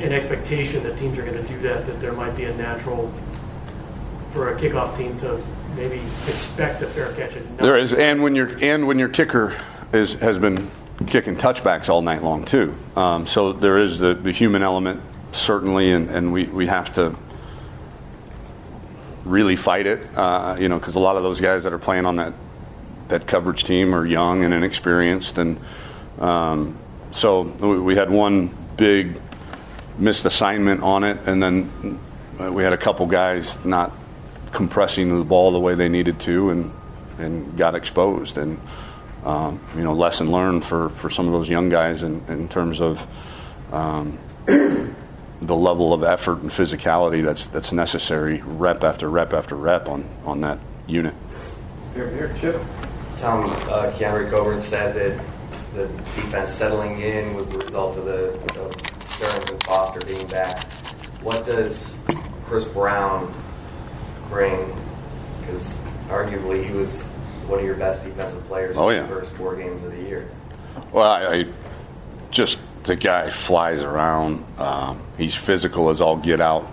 an 0.00 0.12
expectation 0.12 0.82
that 0.82 0.98
teams 0.98 1.18
are 1.18 1.24
going 1.24 1.40
to 1.40 1.48
do 1.48 1.58
that, 1.60 1.86
that 1.86 2.00
there 2.00 2.12
might 2.12 2.36
be 2.36 2.44
a 2.44 2.56
natural 2.56 3.12
for 4.30 4.52
a 4.52 4.58
kickoff 4.58 4.96
team 4.96 5.16
to 5.18 5.40
maybe 5.76 6.00
expect 6.26 6.82
a 6.82 6.86
fair 6.86 7.12
catch. 7.14 7.36
And 7.36 7.58
There 7.58 7.76
is, 7.76 7.92
and 7.92 8.22
when 8.22 8.34
your 8.34 8.56
and 8.62 8.86
when 8.86 8.98
your 8.98 9.08
kicker 9.08 9.56
is 9.92 10.14
has 10.14 10.38
been 10.38 10.70
kicking 11.06 11.36
touchbacks 11.36 11.88
all 11.88 12.02
night 12.02 12.22
long 12.22 12.44
too. 12.44 12.74
Um, 12.96 13.26
so 13.26 13.52
there 13.52 13.78
is 13.78 13.98
the, 13.98 14.14
the 14.14 14.32
human 14.32 14.62
element 14.62 15.00
certainly, 15.32 15.92
and, 15.92 16.10
and 16.10 16.32
we, 16.32 16.44
we 16.44 16.66
have 16.66 16.92
to 16.94 17.16
really 19.24 19.56
fight 19.56 19.86
it. 19.86 20.00
Uh, 20.16 20.56
you 20.58 20.68
know, 20.68 20.78
because 20.78 20.94
a 20.94 21.00
lot 21.00 21.16
of 21.16 21.22
those 21.22 21.40
guys 21.40 21.64
that 21.64 21.72
are 21.72 21.78
playing 21.78 22.06
on 22.06 22.16
that 22.16 22.32
that 23.08 23.26
coverage 23.26 23.64
team 23.64 23.94
are 23.94 24.04
young 24.04 24.44
and 24.44 24.52
inexperienced, 24.54 25.38
and 25.38 25.58
um, 26.18 26.78
so 27.10 27.42
we, 27.42 27.94
had 27.94 28.10
one 28.10 28.50
big 28.76 29.20
missed 29.98 30.24
assignment 30.24 30.82
on 30.82 31.04
it, 31.04 31.18
and 31.26 31.42
then 31.42 31.98
we 32.38 32.62
had 32.62 32.72
a 32.72 32.78
couple 32.78 33.06
guys 33.06 33.62
not 33.64 33.92
compressing 34.52 35.18
the 35.18 35.24
ball 35.24 35.52
the 35.52 35.60
way 35.60 35.74
they 35.74 35.88
needed 35.88 36.20
to, 36.20 36.50
and 36.50 36.72
and 37.18 37.56
got 37.56 37.74
exposed. 37.74 38.38
And 38.38 38.60
um, 39.24 39.60
you 39.76 39.82
know, 39.82 39.92
lesson 39.92 40.30
learned 40.30 40.64
for, 40.64 40.90
for 40.90 41.08
some 41.08 41.26
of 41.26 41.32
those 41.32 41.48
young 41.48 41.68
guys 41.68 42.02
in, 42.02 42.22
in 42.28 42.48
terms 42.48 42.80
of 42.80 43.06
um, 43.72 44.18
the 44.46 45.56
level 45.56 45.92
of 45.92 46.02
effort 46.02 46.40
and 46.40 46.50
physicality 46.50 47.22
that's 47.22 47.46
that's 47.46 47.72
necessary, 47.72 48.42
rep 48.44 48.82
after 48.82 49.08
rep 49.08 49.32
after 49.32 49.54
rep 49.54 49.88
on 49.88 50.08
on 50.24 50.40
that 50.40 50.58
unit. 50.86 51.14
Here, 51.94 52.10
here, 52.10 52.34
Chip. 52.36 52.60
Tom 53.22 53.44
uh, 53.44 53.92
Keondre 53.92 54.28
Coburn 54.28 54.60
said 54.60 54.96
that 54.96 55.24
the 55.74 55.86
defense 56.20 56.50
settling 56.50 57.00
in 57.02 57.34
was 57.34 57.48
the 57.48 57.56
result 57.58 57.96
of 57.96 58.04
the 58.04 58.30
of 58.60 58.74
Sterns 59.10 59.48
and 59.48 59.62
Foster 59.62 60.00
being 60.04 60.26
back. 60.26 60.64
What 61.22 61.44
does 61.44 62.02
Chris 62.46 62.64
Brown 62.66 63.32
bring? 64.28 64.76
Because 65.38 65.78
arguably 66.08 66.66
he 66.68 66.74
was 66.74 67.12
one 67.46 67.60
of 67.60 67.64
your 67.64 67.76
best 67.76 68.02
defensive 68.02 68.44
players 68.46 68.76
Oh, 68.76 68.88
in 68.88 68.96
yeah. 68.96 69.02
the 69.02 69.08
first 69.08 69.32
four 69.34 69.54
games 69.54 69.84
of 69.84 69.92
the 69.92 70.02
year. 70.02 70.28
Well, 70.90 71.08
I, 71.08 71.24
I 71.32 71.46
just 72.32 72.58
the 72.82 72.96
guy 72.96 73.30
flies 73.30 73.84
around. 73.84 74.44
Um, 74.58 75.00
he's 75.16 75.36
physical 75.36 75.90
as 75.90 76.00
all 76.00 76.16
get 76.16 76.40
out. 76.40 76.66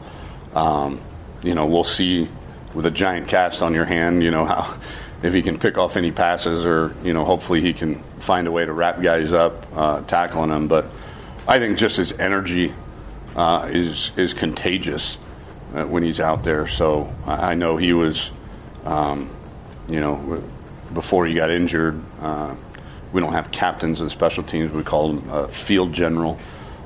Um, 0.56 1.00
you 1.44 1.54
know, 1.54 1.68
we'll 1.68 1.84
see 1.84 2.28
with 2.74 2.88
a 2.88 2.92
giant 2.92 3.28
cast 3.28 3.62
on 3.62 3.76
your 3.76 3.86
hand. 3.86 4.24
You 4.24 4.32
know 4.32 4.46
how 4.46 4.76
if 5.22 5.34
he 5.34 5.42
can 5.42 5.60
pick 5.60 5.78
off 5.78 5.98
any 5.98 6.12
passes, 6.12 6.66
or 6.66 6.96
you 7.04 7.14
know, 7.14 7.26
hopefully 7.26 7.62
he 7.62 7.74
can 7.74 7.96
find 8.20 8.48
a 8.48 8.52
way 8.52 8.66
to 8.66 8.72
wrap 8.72 9.02
guys 9.02 9.34
up, 9.34 9.66
uh, 9.76 10.02
tackling 10.02 10.50
them. 10.50 10.68
But 10.68 10.86
I 11.48 11.60
think 11.60 11.78
just 11.78 11.98
his 11.98 12.12
energy 12.14 12.74
uh, 13.36 13.70
is 13.72 14.12
is 14.18 14.34
contagious 14.34 15.18
uh, 15.76 15.86
when 15.86 16.04
he's 16.04 16.20
out 16.20 16.44
there. 16.44 16.68
So 16.68 17.14
I, 17.26 17.56
know 17.56 17.78
he 17.78 17.94
was. 17.94 18.32
Um, 18.86 19.30
you 19.90 20.00
know, 20.00 20.44
before 20.94 21.26
he 21.26 21.34
got 21.34 21.50
injured, 21.50 22.00
uh, 22.22 22.56
we 23.12 23.22
don't 23.22 23.34
have 23.34 23.52
captains 23.52 24.00
the 24.00 24.10
special 24.10 24.44
teams. 24.44 24.72
We 24.72 24.84
call 24.84 25.12
him 25.12 25.30
uh, 25.30 25.48
field 25.48 25.94
general, 25.94 26.38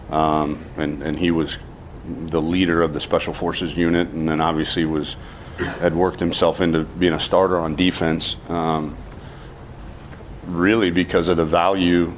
um, 0.10 0.64
and 0.78 1.02
and 1.04 1.20
he 1.20 1.32
was 1.32 1.58
the 2.06 2.42
leader 2.42 2.82
of 2.82 2.94
the 2.94 3.00
special 3.00 3.34
forces 3.34 3.76
unit, 3.76 4.10
and 4.10 4.28
then 4.28 4.42
obviously 4.42 4.86
was 4.86 5.16
had 5.58 5.96
worked 5.96 6.20
himself 6.20 6.62
into 6.62 6.84
being 6.84 7.14
a 7.14 7.20
starter 7.20 7.60
on 7.60 7.76
defense. 7.76 8.36
Um, 8.50 8.98
really, 10.48 10.92
because 10.92 11.28
of 11.28 11.38
the 11.38 11.46
value, 11.46 12.14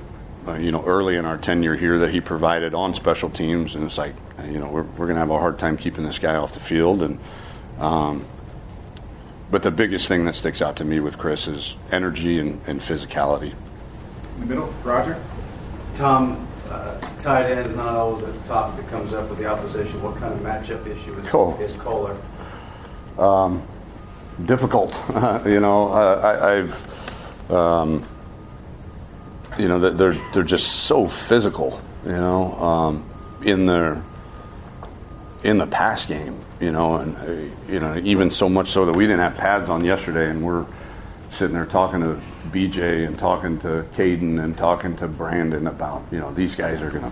uh, 0.48 0.56
you 0.56 0.72
know, 0.72 0.84
early 0.86 1.16
in 1.16 1.26
our 1.26 1.38
tenure 1.38 1.76
here 1.76 2.00
that 2.00 2.12
he 2.12 2.22
provided 2.22 2.74
on 2.74 2.94
special 2.94 3.30
teams, 3.30 3.76
and 3.76 3.84
it's 3.84 3.98
like, 3.98 4.16
you 4.46 4.60
know, 4.60 4.70
we're 4.70 4.84
we're 4.84 5.06
going 5.06 5.16
to 5.16 5.20
have 5.20 5.30
a 5.30 5.40
hard 5.40 5.60
time 5.60 5.78
keeping 5.78 6.04
this 6.04 6.20
guy 6.20 6.36
off 6.36 6.54
the 6.54 6.60
field, 6.60 7.02
and. 7.02 7.20
Um, 7.80 8.26
but 9.52 9.62
the 9.64 9.72
biggest 9.72 10.08
thing 10.08 10.26
that 10.26 10.34
sticks 10.34 10.62
out 10.62 10.78
to 10.78 10.86
me 10.86 11.00
with 11.00 11.18
Chris 11.18 11.48
is 11.48 11.76
energy 11.92 12.40
and, 12.40 12.60
and 12.68 12.82
physicality. 12.82 13.54
In 14.36 14.40
the 14.40 14.46
middle, 14.48 14.74
Roger. 14.84 15.22
Tom, 15.96 16.48
uh, 16.70 17.00
tight 17.22 17.52
end 17.52 17.70
is 17.70 17.76
not 17.76 17.96
always 17.96 18.24
a 18.24 18.34
topic 18.48 18.84
that 18.84 18.92
comes 18.92 19.14
up 19.14 19.30
with 19.30 19.38
the 19.38 19.46
opposition. 19.46 20.02
What 20.02 20.18
kind 20.18 20.34
of 20.34 20.40
matchup 20.40 20.86
issue 20.88 21.14
is, 21.20 21.28
Cool. 21.30 21.58
is 21.62 21.76
Kolar? 21.76 22.18
Um, 23.18 23.66
difficult, 24.44 24.94
you 25.46 25.60
know. 25.60 25.90
I, 25.90 26.58
I've, 26.58 27.52
um, 27.52 28.06
you 29.58 29.68
know, 29.68 29.80
they're 29.80 30.18
they're 30.34 30.44
just 30.44 30.68
so 30.84 31.08
physical, 31.08 31.82
you 32.06 32.12
know, 32.12 32.54
um, 32.56 33.06
in 33.44 33.66
their 33.66 34.02
in 35.44 35.60
the 35.60 35.68
pass 35.68 36.06
game, 36.06 36.40
you 36.60 36.72
know, 36.72 36.96
and 36.96 37.16
uh, 37.18 37.72
you 37.72 37.80
know 37.80 37.98
even 38.04 38.32
so 38.32 38.50
much 38.50 38.70
so 38.70 38.86
that 38.86 38.94
we 38.94 39.06
didn't 39.06 39.20
have 39.20 39.38
pads 39.38 39.70
on 39.70 39.86
yesterday, 39.86 40.30
and 40.30 40.44
we're 40.44 40.66
sitting 41.32 41.54
there 41.54 41.66
talking 41.66 42.02
to 42.02 42.20
BJ 42.52 43.06
and 43.06 43.18
talking 43.18 43.60
to 43.60 43.86
Caden 43.96 44.44
and 44.44 44.58
talking 44.58 44.96
to 44.98 45.08
Brandon 45.08 45.68
about 45.68 46.04
you 46.12 46.20
know 46.20 46.34
these 46.34 46.56
guys 46.56 46.82
are 46.82 46.90
gonna 46.90 47.12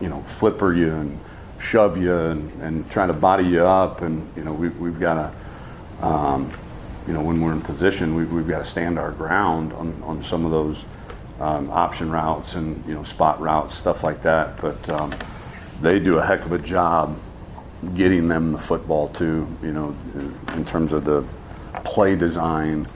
you 0.00 0.08
know 0.08 0.22
flipper 0.38 0.72
you 0.72 0.92
and 0.94 1.20
shove 1.64 1.96
you 1.96 2.14
and, 2.14 2.62
and 2.62 2.90
try 2.90 3.06
to 3.06 3.12
body 3.12 3.46
you 3.46 3.64
up, 3.64 4.02
and 4.02 4.30
you 4.36 4.44
know 4.44 4.52
we, 4.52 4.68
we've 4.68 5.00
got 5.00 5.14
to 5.14 6.06
um, 6.06 6.50
you 7.06 7.12
know 7.12 7.22
when 7.22 7.40
we're 7.40 7.52
in 7.52 7.60
position 7.60 8.14
we, 8.14 8.24
we've 8.24 8.48
got 8.48 8.64
to 8.64 8.70
stand 8.70 8.98
our 8.98 9.12
ground 9.12 9.72
on, 9.72 10.00
on 10.02 10.22
some 10.24 10.44
of 10.44 10.50
those 10.50 10.78
um, 11.40 11.70
option 11.70 12.10
routes 12.10 12.54
and 12.54 12.84
you 12.86 12.94
know 12.94 13.04
spot 13.04 13.40
routes 13.40 13.76
stuff 13.76 14.02
like 14.04 14.22
that, 14.22 14.60
but. 14.60 14.88
Um, 14.88 15.14
they 15.80 15.98
do 15.98 16.18
a 16.18 16.24
heck 16.24 16.44
of 16.44 16.52
a 16.52 16.58
job 16.58 17.18
getting 17.94 18.28
them 18.28 18.52
the 18.52 18.58
football 18.58 19.08
too. 19.08 19.46
You 19.62 19.72
know, 19.72 19.96
in 20.54 20.64
terms 20.64 20.92
of 20.92 21.04
the 21.04 21.24
play 21.84 22.16
design 22.16 22.88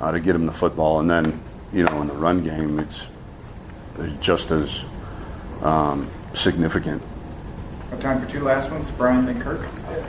uh, 0.00 0.12
to 0.12 0.20
get 0.20 0.34
them 0.34 0.46
the 0.46 0.52
football, 0.52 1.00
and 1.00 1.10
then 1.10 1.40
you 1.72 1.84
know 1.84 2.00
in 2.00 2.08
the 2.08 2.14
run 2.14 2.44
game, 2.44 2.78
it's, 2.78 3.04
it's 3.98 4.24
just 4.24 4.50
as 4.50 4.84
um, 5.62 6.08
significant. 6.34 7.02
Have 7.90 8.00
time 8.00 8.20
for 8.20 8.30
two 8.30 8.40
last 8.40 8.70
ones, 8.70 8.90
Brian 8.90 9.24
then 9.24 9.40
Kirk. 9.40 9.66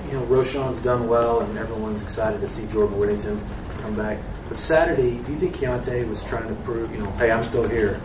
You 0.08 0.14
know, 0.14 0.26
Roschon's 0.26 0.82
done 0.82 1.08
well, 1.08 1.40
and 1.42 1.58
everyone's 1.58 2.02
excited 2.02 2.42
to 2.42 2.50
see 2.50 2.68
Jordan 2.68 3.00
Whittington 3.00 3.42
come 3.82 3.96
back. 3.96 4.18
But 4.50 4.58
Saturday, 4.58 5.12
do 5.12 5.32
you 5.32 5.40
think 5.40 5.56
Keaontay 5.56 6.08
was 6.10 6.24
trying 6.24 6.50
to 6.50 6.56
prove, 6.64 6.92
you 6.92 6.98
know, 6.98 7.12
hey, 7.12 7.32
I'm 7.32 7.44
still 7.44 7.68
here, 7.68 8.02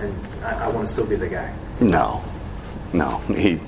and 0.00 0.44
I, 0.44 0.66
I 0.66 0.68
want 0.68 0.86
to 0.86 0.92
still 0.92 1.06
be 1.06 1.16
the 1.16 1.28
guy? 1.28 1.52
No, 1.80 2.22
no. 2.92 3.18
He 3.28 3.60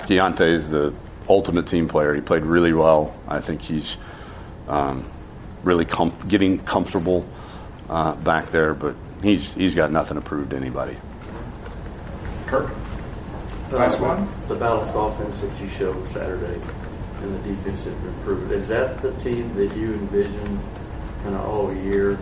Keaontay 0.00 0.50
is 0.50 0.68
the 0.68 0.92
ultimate 1.28 1.68
team 1.68 1.88
player. 1.88 2.14
He 2.14 2.20
played 2.20 2.44
really 2.44 2.72
well. 2.72 3.14
I 3.28 3.40
think 3.40 3.62
he's 3.62 3.96
um, 4.66 5.04
really 5.62 5.84
com- 5.84 6.16
getting 6.26 6.58
comfortable 6.58 7.24
uh, 7.88 8.16
back 8.16 8.50
there, 8.50 8.74
but 8.74 8.96
he's 9.22 9.54
he's 9.54 9.74
got 9.74 9.92
nothing 9.92 10.16
to 10.16 10.20
prove 10.20 10.50
to 10.50 10.56
anybody. 10.56 10.96
Kirk. 12.46 12.72
Last 13.72 14.00
one. 14.00 14.28
The 14.48 14.54
balanced 14.54 14.92
offense 14.94 15.38
that 15.40 15.60
you 15.60 15.68
showed 15.68 16.06
Saturday 16.08 16.60
and 17.22 17.34
the 17.34 17.48
defensive 17.48 18.06
improvement, 18.06 18.52
is 18.52 18.68
that 18.68 19.00
the 19.00 19.12
team 19.14 19.54
that 19.54 19.74
you 19.76 19.94
envisioned 19.94 20.60
kind 21.22 21.34
of 21.34 21.40
all 21.48 21.74
year? 21.74 22.18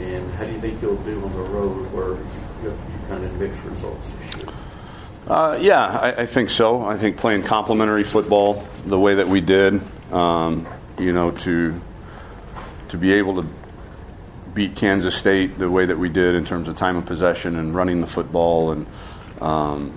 And 0.00 0.30
how 0.32 0.46
do 0.46 0.52
you 0.52 0.60
think 0.60 0.80
you'll 0.82 0.96
do 0.96 1.22
on 1.22 1.32
the 1.32 1.38
road 1.38 1.92
where 1.92 2.08
you, 2.08 2.70
you 2.70 3.08
kind 3.08 3.24
of 3.24 3.38
mixed 3.38 3.62
results 3.64 4.10
this 4.10 4.36
year? 4.36 4.46
Uh, 5.26 5.58
yeah, 5.60 5.86
I, 5.86 6.22
I 6.22 6.26
think 6.26 6.50
so. 6.50 6.82
I 6.82 6.96
think 6.96 7.18
playing 7.18 7.44
complementary 7.44 8.02
football 8.02 8.66
the 8.84 8.98
way 8.98 9.16
that 9.16 9.28
we 9.28 9.40
did, 9.40 9.80
um, 10.12 10.66
you 10.98 11.12
know, 11.12 11.30
to 11.30 11.80
to 12.88 12.96
be 12.98 13.12
able 13.12 13.42
to 13.42 13.48
beat 14.54 14.74
Kansas 14.74 15.14
State 15.14 15.58
the 15.58 15.70
way 15.70 15.84
that 15.84 15.98
we 15.98 16.08
did 16.08 16.34
in 16.34 16.44
terms 16.44 16.66
of 16.66 16.76
time 16.76 16.96
of 16.96 17.06
possession 17.06 17.56
and 17.56 17.74
running 17.74 18.00
the 18.00 18.06
football 18.06 18.72
and 18.72 18.86
um, 19.40 19.92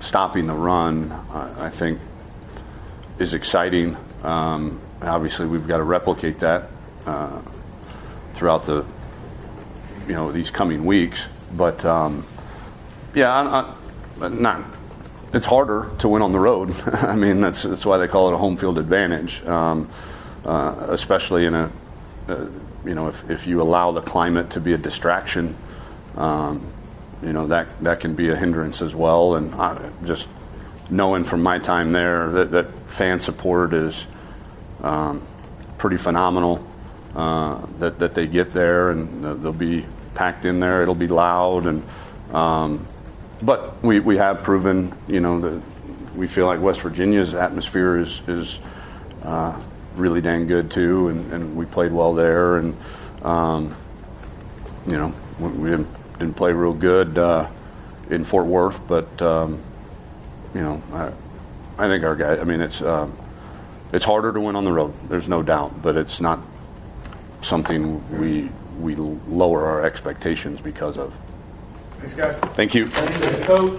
stopping 0.00 0.46
the 0.46 0.54
run, 0.54 1.12
I, 1.30 1.66
I 1.66 1.70
think 1.70 2.00
is 3.18 3.34
exciting. 3.34 3.96
Um, 4.22 4.80
obviously, 5.02 5.46
we've 5.46 5.66
got 5.66 5.78
to 5.78 5.82
replicate 5.82 6.40
that 6.40 6.68
uh, 7.06 7.40
throughout 8.34 8.64
the 8.64 8.84
you 10.06 10.14
know 10.14 10.32
these 10.32 10.50
coming 10.50 10.84
weeks. 10.84 11.26
But 11.52 11.84
um, 11.84 12.26
yeah, 13.14 13.32
I, 13.32 13.74
I, 14.24 14.28
not. 14.28 14.64
It's 15.32 15.46
harder 15.46 15.90
to 15.98 16.08
win 16.08 16.22
on 16.22 16.32
the 16.32 16.40
road. 16.40 16.74
I 16.86 17.16
mean, 17.16 17.40
that's 17.40 17.62
that's 17.62 17.84
why 17.84 17.98
they 17.98 18.08
call 18.08 18.28
it 18.28 18.34
a 18.34 18.38
home 18.38 18.56
field 18.56 18.78
advantage, 18.78 19.44
um, 19.44 19.90
uh, 20.44 20.86
especially 20.88 21.46
in 21.46 21.54
a 21.54 21.70
uh, 22.28 22.46
you 22.84 22.94
know 22.94 23.08
if, 23.08 23.28
if 23.30 23.46
you 23.46 23.60
allow 23.60 23.92
the 23.92 24.02
climate 24.02 24.50
to 24.50 24.60
be 24.60 24.72
a 24.72 24.78
distraction. 24.78 25.56
Um, 26.16 26.72
you 27.22 27.32
know 27.32 27.46
that 27.48 27.68
that 27.82 28.00
can 28.00 28.14
be 28.14 28.28
a 28.28 28.36
hindrance 28.36 28.82
as 28.82 28.94
well, 28.94 29.34
and 29.36 29.54
I, 29.54 29.90
just 30.04 30.28
knowing 30.90 31.24
from 31.24 31.42
my 31.42 31.58
time 31.58 31.92
there 31.92 32.30
that, 32.30 32.50
that 32.52 32.72
fan 32.88 33.20
support 33.20 33.72
is 33.74 34.06
um, 34.82 35.22
pretty 35.78 35.96
phenomenal. 35.96 36.64
uh, 37.16 37.64
that 37.78 37.98
that 37.98 38.14
they 38.14 38.26
get 38.26 38.52
there, 38.52 38.90
and 38.90 39.42
they'll 39.42 39.52
be 39.52 39.84
packed 40.14 40.44
in 40.44 40.60
there. 40.60 40.82
It'll 40.82 40.94
be 40.94 41.08
loud, 41.08 41.66
and 41.66 41.82
um, 42.32 42.86
but 43.42 43.82
we 43.82 44.00
we 44.00 44.18
have 44.18 44.42
proven, 44.42 44.92
you 45.08 45.20
know, 45.20 45.40
that 45.40 45.62
we 46.14 46.28
feel 46.28 46.46
like 46.46 46.60
West 46.60 46.80
Virginia's 46.80 47.32
atmosphere 47.34 47.96
is 47.96 48.20
is 48.28 48.58
uh, 49.24 49.58
really 49.94 50.20
dang 50.20 50.46
good 50.46 50.70
too, 50.70 51.08
and, 51.08 51.32
and 51.32 51.56
we 51.56 51.64
played 51.64 51.90
well 51.90 52.12
there, 52.12 52.58
and 52.58 52.76
um, 53.22 53.74
you 54.86 54.98
know, 54.98 55.14
we, 55.38 55.48
we 55.48 55.70
didn't 55.70 55.88
didn't 56.18 56.34
play 56.34 56.52
real 56.52 56.74
good 56.74 57.18
uh, 57.18 57.48
in 58.10 58.24
Fort 58.24 58.46
Worth, 58.46 58.80
but 58.86 59.20
um, 59.20 59.62
you 60.54 60.62
know, 60.62 60.82
I, 60.92 61.12
I 61.78 61.88
think 61.88 62.04
our 62.04 62.16
guys. 62.16 62.38
I 62.38 62.44
mean, 62.44 62.60
it's 62.60 62.80
um, 62.82 63.16
it's 63.92 64.04
harder 64.04 64.32
to 64.32 64.40
win 64.40 64.56
on 64.56 64.64
the 64.64 64.72
road. 64.72 64.94
There's 65.08 65.28
no 65.28 65.42
doubt, 65.42 65.82
but 65.82 65.96
it's 65.96 66.20
not 66.20 66.40
something 67.42 68.18
we 68.18 68.50
we 68.80 68.94
lower 68.94 69.66
our 69.66 69.84
expectations 69.84 70.60
because 70.60 70.98
of. 70.98 71.14
Thanks, 71.98 72.14
guys. 72.14 72.36
Thank 72.54 72.74
you. 72.74 72.86
Thanks, 72.86 73.44
coach. 73.44 73.78